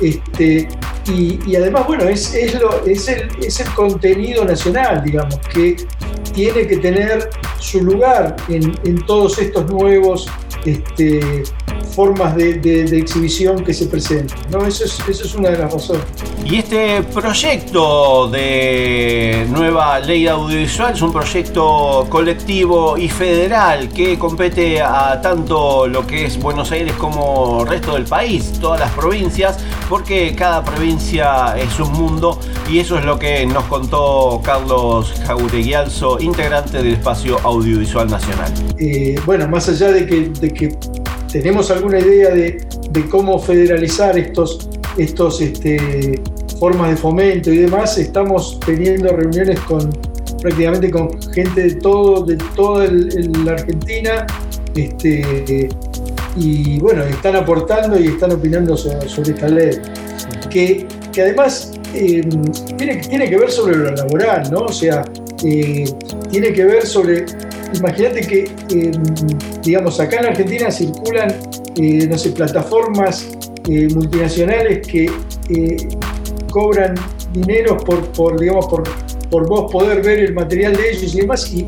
[0.00, 0.68] Este,
[1.08, 5.76] y, y además, bueno, es, es, lo- es el, es el contenido nacional, digamos, que
[6.32, 7.28] tiene que tener
[7.58, 10.28] su lugar en, en todos estos nuevos
[10.64, 11.44] este,
[11.94, 14.38] formas de, de- de exhibición que se presentan.
[14.50, 14.66] ¿no?
[14.66, 16.02] Eso, es, eso es una de las razones.
[16.44, 24.80] Y este proyecto de nueva ley audiovisual es un proyecto colectivo y federal que compete
[24.82, 29.58] a tanto lo que es Buenos Aires como el resto del país, todas las provincias,
[29.88, 32.38] porque cada provincia es un mundo
[32.70, 38.52] y eso es lo que nos contó Carlos Jaureguialzo, integrante del espacio audiovisual nacional.
[38.78, 40.76] Eh, bueno, más allá de que, de que
[41.34, 46.22] tenemos alguna idea de, de cómo federalizar estos, estos este,
[46.60, 49.90] formas de fomento y demás, estamos teniendo reuniones con
[50.40, 54.24] prácticamente con gente de todo, de toda la Argentina,
[54.76, 55.68] este,
[56.36, 59.72] y bueno, están aportando y están opinando sobre, esta ley.
[60.48, 62.22] Que, que además eh,
[62.76, 64.66] tiene, tiene que ver sobre lo laboral, ¿no?
[64.66, 65.02] O sea,
[65.44, 65.84] eh,
[66.30, 67.26] tiene que ver sobre
[67.78, 68.92] imagínate que, eh,
[69.62, 71.34] digamos, acá en Argentina circulan,
[71.76, 73.28] eh, no sé, plataformas
[73.68, 75.10] eh, multinacionales que
[75.50, 75.76] eh,
[76.50, 76.94] cobran
[77.32, 78.82] dinero por, digamos, por,
[79.30, 81.66] por vos poder ver el material de ellos y demás, y,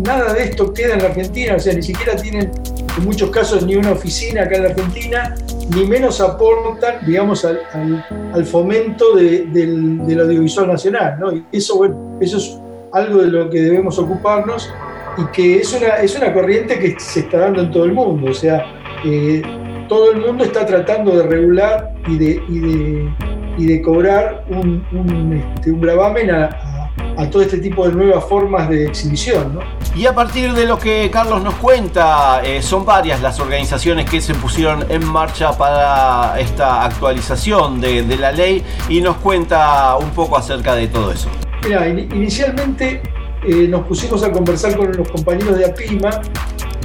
[0.00, 2.50] nada de esto queda en la Argentina, o sea, ni siquiera tienen
[2.98, 5.34] en muchos casos ni una oficina acá en Argentina,
[5.74, 12.58] ni menos aportan, digamos, al, fomento de- del, del audiovisual nacional, eso, bueno, eso es
[12.92, 14.70] algo de lo que debemos ocuparnos
[15.18, 18.30] y que es una, es una corriente que se está dando en todo el mundo.
[18.30, 18.64] O sea,
[19.04, 19.42] eh,
[19.88, 23.10] todo el mundo está tratando de regular y de, y de,
[23.58, 26.82] y de cobrar un, un, este, un gravamen a, a-
[27.18, 29.54] a todo este tipo de nuevas formas de exhibición.
[29.54, 29.60] ¿no?
[29.98, 34.20] Y a partir de lo que Carlos nos cuenta, eh, son varias las organizaciones que
[34.20, 40.10] se pusieron en marcha para esta actualización de, de la ley y nos cuenta un
[40.10, 41.30] poco acerca de todo eso.
[41.64, 43.00] Mira, in- inicialmente
[43.46, 46.22] eh, nos pusimos a conversar con los compañeros de APIMA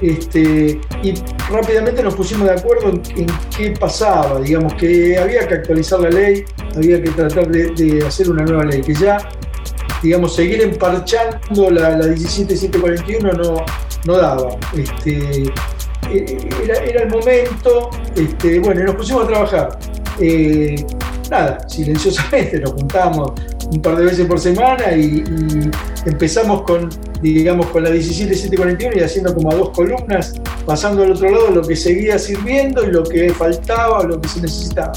[0.01, 1.13] este, y
[1.51, 6.43] rápidamente nos pusimos de acuerdo en, qué pasaba, digamos, que había que actualizar la ley,
[6.75, 9.17] había que tratar de, hacer una nueva ley, que ya,
[10.01, 13.65] digamos, seguir emparchando la, la 17741 no,
[14.05, 14.57] no daba.
[14.75, 15.43] Este,
[16.09, 19.79] eh, era, era el momento, este, bueno, nos pusimos a trabajar.
[20.19, 20.83] Eh,
[21.31, 23.31] nada, silenciosamente nos juntamos
[23.71, 25.23] un par de veces por semana y,
[26.05, 26.89] empezamos con,
[27.21, 30.33] digamos, con la 17741 y haciendo como a dos columnas,
[30.65, 34.41] pasando al otro lado lo que seguía sirviendo y lo que faltaba, lo que se
[34.41, 34.93] necesitaba.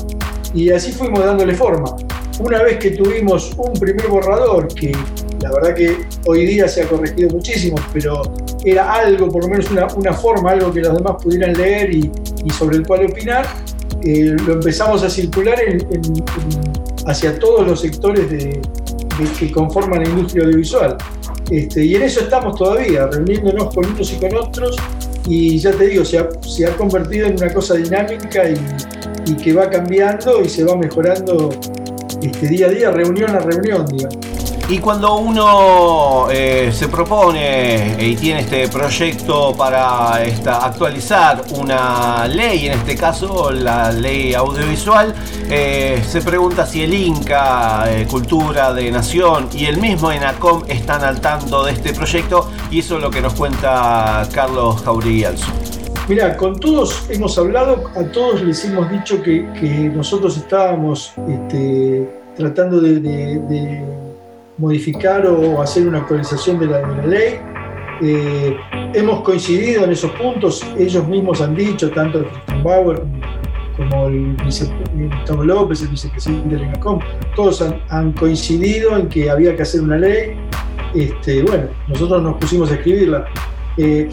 [0.52, 1.94] Y así fuimos dándole forma.
[2.40, 4.93] Una vez que tuvimos un primer borrador, que
[5.40, 5.97] la verdad que
[6.27, 8.23] hoy día se ha corregido muchísimo, pero
[8.65, 12.11] era algo, por lo menos una, forma, algo que los demás pudieran leer y
[12.51, 13.47] sobre el cual opinar,
[14.05, 16.24] eh, lo empezamos a circular en- en-
[17.06, 18.26] hacia todos los sectores
[19.39, 20.97] que conforman la industria audiovisual.
[21.51, 24.76] Este, y en eso estamos todavía, reuniéndonos con unos y con otros,
[25.28, 28.55] y ya te digo, se ha, convertido en una cosa dinámica y,
[29.31, 31.51] y que va cambiando y se va mejorando
[32.22, 34.16] este, día a día, reunión a reunión, digamos.
[34.66, 42.69] Y cuando uno eh, se propone y tiene este proyecto para esta, actualizar una ley,
[42.69, 45.15] en este caso la ley audiovisual,
[45.51, 51.05] eh, se pregunta si el Inca, eh, Cultura de Nación y el mismo ENACOM están
[51.05, 55.53] al tanto de este proyecto y eso es lo que nos cuenta Carlos Jaureguialzo.
[56.09, 59.43] Mira, con todos hemos hablado, a todos les hemos dicho que,
[59.95, 64.03] nosotros estábamos este, tratando de
[64.59, 67.39] modificar o hacer una actualización de la, ley.
[68.02, 68.56] Eh,
[68.94, 73.02] hemos coincidido en esos puntos, ellos mismos han dicho, tanto el Bauer
[73.76, 74.70] como, el vice-
[75.18, 77.01] Gustavo López, el vicepresidente del ENACOM,
[77.35, 80.36] todos han, han coincidido en que había que hacer una ley.
[80.94, 83.26] Este, bueno, nosotros nos pusimos a escribirla.
[83.76, 84.09] Eh,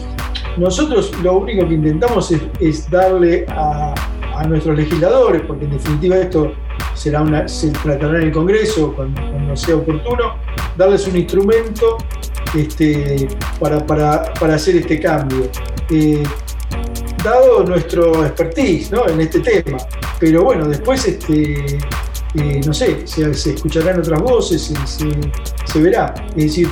[0.56, 3.94] nosotros lo único que intentamos es, es darle a,
[4.42, 6.52] a nuestros legisladores, porque en definitiva esto
[6.94, 10.34] será una, se tratará en el Congreso cuando, cuando sea oportuno,
[10.76, 11.98] darles un instrumento
[12.54, 13.28] este,
[13.60, 15.48] para, para- para hacer este cambio.
[15.90, 16.22] Eh,
[17.24, 19.06] dado nuestro expertise ¿no?
[19.08, 19.78] en este tema,
[20.18, 21.78] pero bueno, después este,
[22.34, 25.20] eh, no sé, se, se escucharán otras voces, se, se-
[25.64, 26.12] se verá.
[26.36, 26.68] Es decir,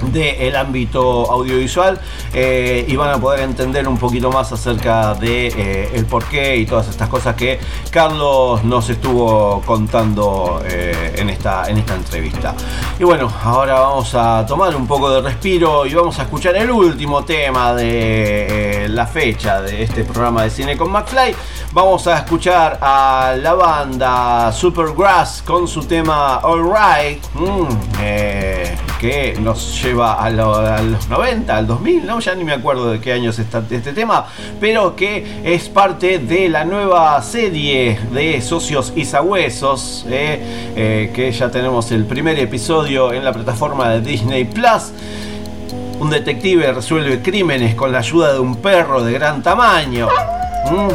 [0.02, 2.00] del ámbito audiovisual
[2.32, 6.66] eh, y van a poder entender un poquito más acerca de eh, el porqué y
[6.66, 7.58] todas estas cosas que
[7.90, 12.54] Carlos nos estuvo contando eh, en, esta, en esta entrevista.
[12.98, 16.70] Y bueno, ahora vamos a tomar un poco de respiro y vamos a escuchar el
[16.70, 21.34] último tema de eh, la fecha de este programa de cine con McFly.
[21.72, 27.68] Vamos a escuchar a la banda Supergrass con su tema Alright, mm,
[28.00, 32.20] eh, que nos lleva a, lo- a los 90, al 2000, ¿no?
[32.20, 34.26] ya ni me acuerdo de qué años está este tema,
[34.60, 41.30] pero que es parte de la nueva serie de Socios y Sabuesos, eh, eh, que
[41.32, 44.92] ya tenemos el primer episodio en la plataforma de Disney Plus.
[46.00, 50.08] Un detective resuelve crímenes con la ayuda de un perro de gran tamaño.
[50.70, 50.88] Mm.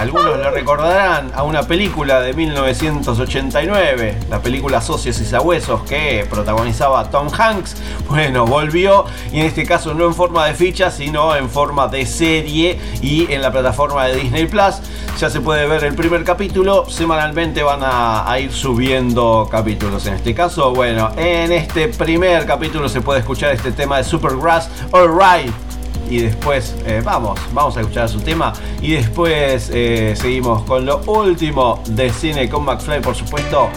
[0.00, 7.10] Algunos le recordarán a una película de 1989, la película Socios y Sabuesos que protagonizaba
[7.10, 7.76] Tom Hanks.
[8.08, 12.06] Bueno, volvió y en este caso no en forma de ficha, sino en forma de
[12.06, 14.76] serie y en la plataforma de Disney Plus.
[15.18, 20.06] Ya se puede ver el primer capítulo, semanalmente van a, a ir subiendo capítulos.
[20.06, 24.70] En este caso, bueno, en este primer capítulo se puede escuchar este tema de Supergrass,
[24.92, 25.69] Alright
[26.10, 31.00] y después eh, vamos, vamos a escuchar su tema y después eh, seguimos con lo
[31.06, 33.70] último de cine con McFly, por supuesto.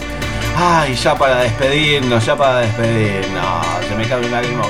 [0.56, 4.62] Ay, ya para despedirnos, ya para despedirnos, se me cae un lágrima.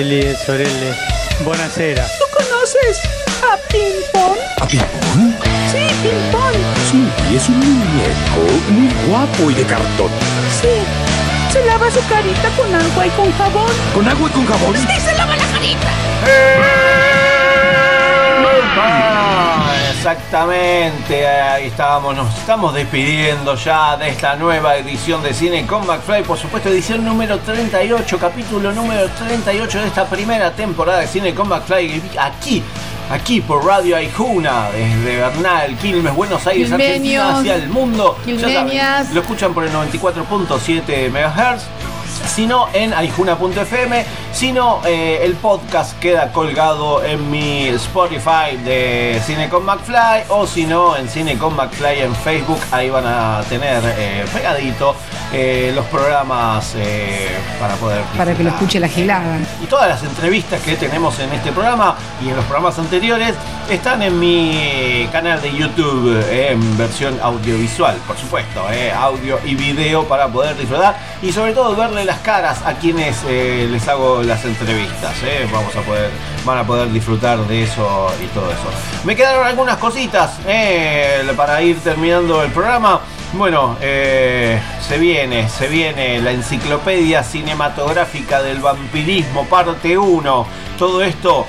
[0.00, 0.94] E sorelle,
[1.40, 2.06] buonasera.
[2.06, 3.00] ¿Tú conoces
[3.42, 4.38] a Ping Pong?
[4.60, 5.34] ¿A Ping-Pong?
[5.72, 6.54] Sí, Ping Pong.
[6.88, 10.12] Sí, es un muñeco muy guapo y de cartón.
[10.62, 10.84] Sí.
[11.52, 13.72] Se lava su carita con agua y con jabón.
[13.92, 14.76] ¿Con agua y con jabón?
[14.76, 15.88] Sí, se lava la carita.
[18.80, 19.17] Ah,
[19.98, 26.22] exactamente, ahí estábamos, nos estamos despidiendo ya de esta nueva edición de Cine con McFly,
[26.22, 31.48] por supuesto edición número 38, capítulo número 38 de esta primera temporada de Cine con
[31.48, 32.62] McFly, aquí,
[33.10, 37.38] aquí por Radio Aijuna, desde Bernal, Quilmes, Buenos Aires, Argentina, Quilmeños.
[37.40, 38.16] hacia el mundo.
[38.24, 39.12] Ya saben, Quilmeñas.
[39.12, 41.64] lo escuchan por el 94.7 MHz
[42.26, 44.04] sino en aijuna.fm,
[44.38, 50.64] sino eh, el podcast queda colgado en mi Spotify de Cine con McFly o si
[50.64, 54.94] no en Cine con McFly en Facebook, ahí van a tener eh, pegadito
[55.30, 57.28] eh, los programas eh,
[57.60, 59.38] para poder Para que lo escuche la gelada.
[59.62, 63.34] y todas las entrevistas que tenemos en este programa y en los programas anteriores
[63.68, 68.62] están en mi canal de YouTube eh, en versión audiovisual, por supuesto,
[68.98, 73.86] audio y video para poder disfrutar y sobre todo verle las caras a quienes les
[73.86, 75.14] hago las entrevistas.
[75.24, 75.48] eh.
[75.50, 76.10] Vamos a poder,
[76.44, 78.68] van a poder disfrutar de eso y todo eso.
[79.04, 83.00] Me quedaron algunas cositas eh, para ir terminando el programa.
[83.32, 90.46] Bueno, eh, se viene, se viene la enciclopedia cinematográfica del vampirismo, parte 1.
[90.78, 91.46] Todo esto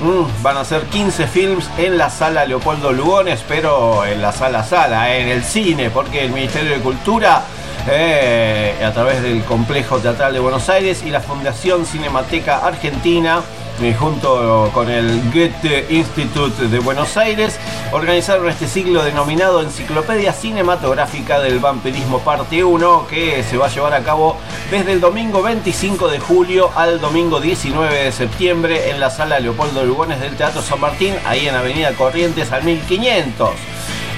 [0.00, 4.64] mm, van a ser 15 films en la sala Leopoldo Lugones, pero en la sala
[4.64, 7.42] sala, en el cine, porque el Ministerio de Cultura,
[7.88, 13.42] eh, a través del Complejo Teatral de Buenos Aires y la Fundación Cinemateca Argentina,
[13.80, 17.58] eh, junto con el Goethe Institute de Buenos Aires,
[17.92, 23.94] organizaron este ciclo denominado Enciclopedia Cinematográfica del Vampirismo Parte 1, que se va a llevar
[23.94, 24.36] a cabo
[24.70, 29.84] desde el domingo 25 de julio al domingo 19 de septiembre en la sala Leopoldo
[29.84, 33.50] Lugones del Teatro San Martín, ahí en Avenida Corrientes al 1500.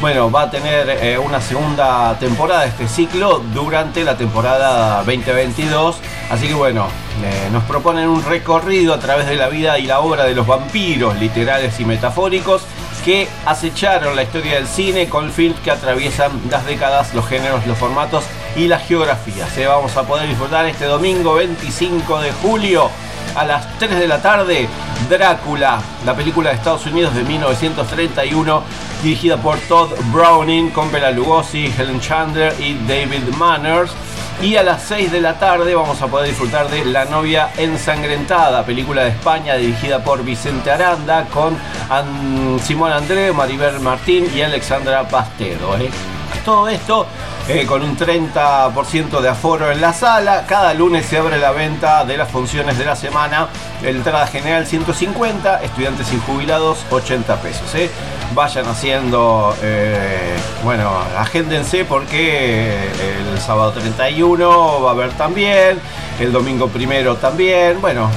[0.02, 5.94] Bueno, va a tener eh, una segunda temporada este ciclo durante la temporada 2022.
[6.28, 6.88] Así que bueno,
[7.22, 10.44] eh, nos proponen un recorrido a través de la vida y la obra de los
[10.44, 12.62] vampiros, literales y metafóricos,
[13.04, 17.78] que acecharon la historia del cine con films que atraviesan las décadas, los géneros, los
[17.78, 18.24] formatos
[18.56, 19.56] y las geografías.
[19.56, 22.90] Eh, Vamos a poder disfrutar este domingo 25 de julio
[23.34, 24.68] a las 3 de la tarde
[25.08, 28.62] Drácula, la película de Estados Unidos de 1931,
[29.02, 33.92] dirigida por Todd Browning, con Bela Lugosi, Helen Chandler y David Manners.
[34.40, 38.64] Y a las 6 de la tarde vamos a poder disfrutar de La novia ensangrentada,
[38.64, 41.56] película de España dirigida por Vicente Aranda, con
[42.60, 45.76] Simón André, Maribel Martín y Alexandra Pastedo.
[45.78, 45.90] ¿eh?
[46.44, 47.06] Todo esto
[47.48, 50.44] eh, con un 30% de aforo en la sala.
[50.48, 53.48] Cada lunes se abre la venta de las funciones de la semana.
[53.82, 57.74] Entrada general 150, estudiantes y jubilados 80 pesos.
[57.74, 57.90] ¿eh?
[58.34, 62.88] Vayan haciendo, eh, bueno, agéndense porque
[63.32, 65.78] el sábado 31 va a haber también,
[66.18, 67.80] el domingo primero también.
[67.80, 68.10] Bueno,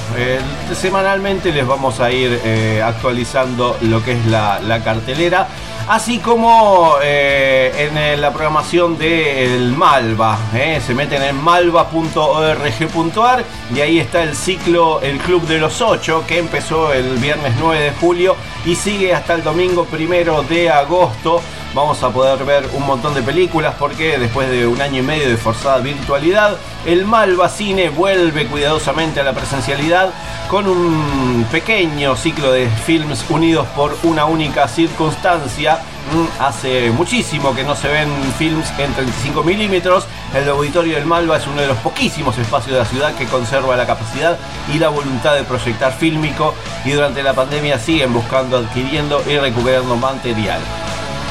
[0.74, 2.40] semanalmente les vamos a ir
[2.82, 5.48] actualizando lo que es la cartelera.
[5.88, 13.80] Así como eh, en eh, la programación del Malva, eh, se meten en malva.org.ar y
[13.80, 17.92] ahí está el ciclo El Club de los Ocho que empezó el viernes 9 de
[17.92, 18.34] julio
[18.64, 21.40] y sigue hasta el domingo primero de agosto.
[21.76, 25.28] Vamos a poder ver un montón de películas porque después de un año y medio
[25.28, 30.08] de forzada virtualidad, el Malva Cine vuelve cuidadosamente a la presencialidad
[30.48, 35.80] con un pequeño ciclo de films unidos por una única circunstancia.
[36.14, 38.08] Mm, Hace muchísimo que no se ven
[38.38, 40.06] films en 35 milímetros.
[40.34, 43.76] El auditorio del Malva es uno de los poquísimos espacios de la ciudad que conserva
[43.76, 44.38] la capacidad
[44.74, 46.54] y la voluntad de proyectar fílmico
[46.86, 50.62] y durante la pandemia siguen buscando, adquiriendo y recuperando material.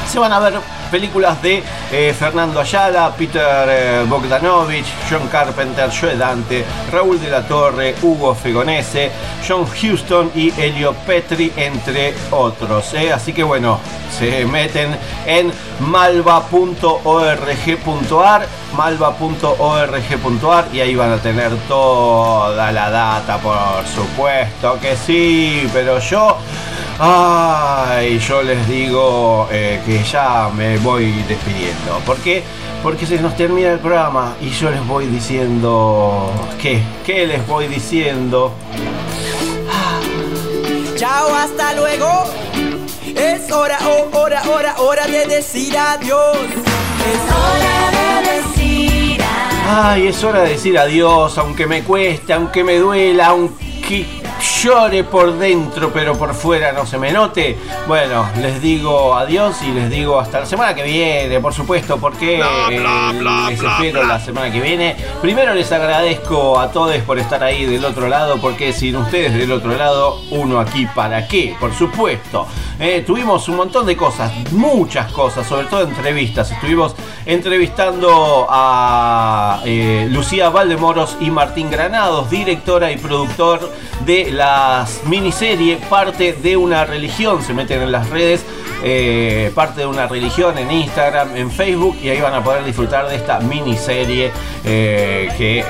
[0.08, 0.54] Se van a ver
[0.90, 1.62] películas de
[1.92, 8.34] eh, Fernando Ayala, Peter eh, Bogdanovich, John Carpenter, Joe Dante, Raúl de la Torre, Hugo
[8.34, 9.10] Fegonese,
[9.46, 12.94] John Huston y Elio Petri, entre otros.
[12.94, 13.12] eh.
[13.12, 13.78] Así que bueno,
[14.16, 14.96] se meten
[15.26, 16.46] en malva.org.ar,
[18.76, 26.38] malva.org.ar y ahí van a tener toda la data, por supuesto que sí, pero yo...
[26.98, 31.98] Ay, yo les digo eh, que ya me voy despidiendo.
[32.06, 32.42] ¿Por qué?
[32.82, 36.32] Porque se nos termina el programa y yo les voy diciendo...
[36.60, 36.82] ¿Qué?
[37.04, 38.54] ¿Qué les voy diciendo?
[40.96, 42.24] Chao, hasta luego.
[43.14, 46.38] Es hora, oh, hora, hora, hora de decir adiós.
[46.38, 49.84] Es hora de decir adiós.
[49.84, 54.04] Ay, es hora de decir adiós, aunque me cueste, aunque me duela, aunque que
[54.66, 57.56] llore por dentro pero por fuera no se me note.
[57.86, 62.40] Bueno, les digo adiós y les digo hasta la semana que viene, por supuesto, porque
[62.40, 64.96] eh, les espero la semana que viene.
[65.22, 69.52] Primero les agradezco a todos por estar ahí del otro lado, porque sin ustedes del
[69.52, 72.48] otro lado, uno aquí para qué, por supuesto.
[72.80, 76.50] Eh, tuvimos un montón de cosas, muchas cosas, sobre todo entrevistas.
[76.50, 76.94] Estuvimos
[77.24, 83.72] entrevistando a eh, Lucía Valdemoros y Martín Granados, directora y productor
[84.04, 84.30] de
[85.04, 87.42] miniserie Parte de una religión.
[87.42, 88.44] Se meten en las redes,
[88.82, 93.08] eh, Parte de una religión en Instagram, en Facebook y ahí van a poder disfrutar
[93.08, 94.30] de esta miniserie
[94.64, 95.64] eh, que, eh,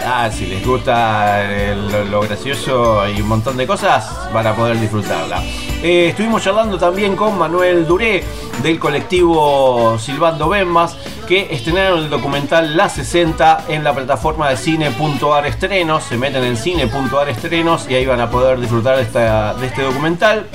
[0.00, 4.78] nada, si les gusta el- lo gracioso y un montón de cosas, van a poder
[4.80, 5.42] disfrutarla.
[5.82, 8.22] Eh, estuvimos charlando también con Manuel Duré
[8.62, 10.96] del colectivo Silvando Bembas
[11.32, 16.04] que estrenaron el documental La 60 en la plataforma de cine.ar estrenos.
[16.04, 20.46] Se meten en cine.ar estrenos y ahí van a poder disfrutar de, este documental.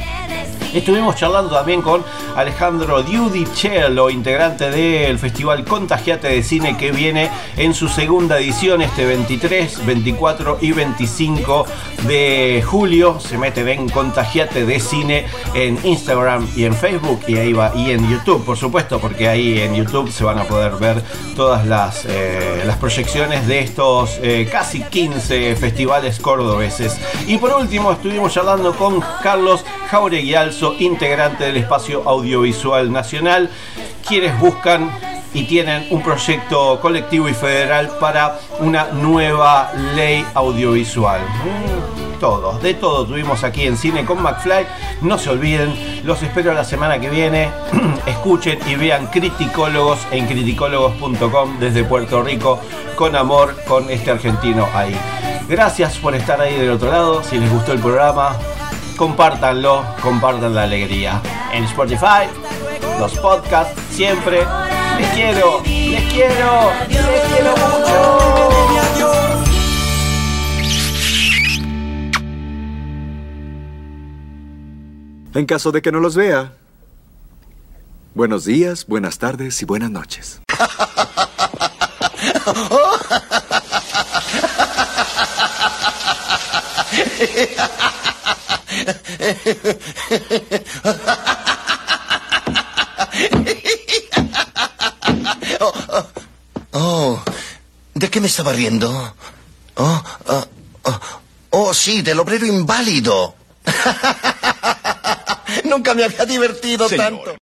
[0.74, 2.04] Estuvimos charlando también con
[2.36, 9.06] Alejandro Diudicello, integrante del Festival Contagiate de Cine que viene en su segunda edición este
[9.06, 11.66] 23, 24 y 25
[12.06, 13.20] de julio.
[13.20, 15.26] Se meten en Contagiate de Cine
[15.56, 19.60] en Instagram y en Facebook y ahí va y en YouTube, por supuesto, porque ahí
[19.60, 21.02] en YouTube se van a poder ver
[21.36, 26.98] todas las, eh, las proyecciones de estos eh, casi 15 festivales cordobeses.
[27.28, 33.50] Y por último estuvimos charlando con Carlos Jauregui Alzo, integrante del Espacio Audiovisual Nacional,
[34.08, 34.90] quienes buscan
[35.38, 41.22] y tienen un proyecto colectivo y federal para una nueva ley audiovisual.
[41.22, 44.66] Mm, Todos, de todo tuvimos aquí en Cine con McFly.
[45.02, 47.52] No se olviden, los espero la semana que viene.
[48.08, 52.60] Escuchen y vean Criticólogos en criticólogos.com desde Puerto Rico,
[52.96, 54.98] con amor, con este argentino ahí.
[55.48, 57.24] Gracias por estar ahí del otro lado.
[57.24, 58.36] Si les gustó el programa,
[58.98, 61.22] compártanlo, compartan la alegría.
[61.54, 62.26] En Spotify,
[63.00, 64.40] los podcasts, siempre.
[64.98, 67.54] Les quiero, les quiero, les quiero
[68.72, 69.12] mucho.
[75.36, 76.54] En caso de que no los vea,
[78.16, 80.42] buenos días, buenas tardes y buenas noches.
[96.80, 97.20] Oh,
[97.96, 98.88] ¿de qué me estaba riendo?
[99.78, 100.48] Oh, ah,
[100.86, 101.00] ah,
[101.50, 103.34] oh, sí, del obrero inválido.
[105.64, 107.36] Nunca me había divertido tanto.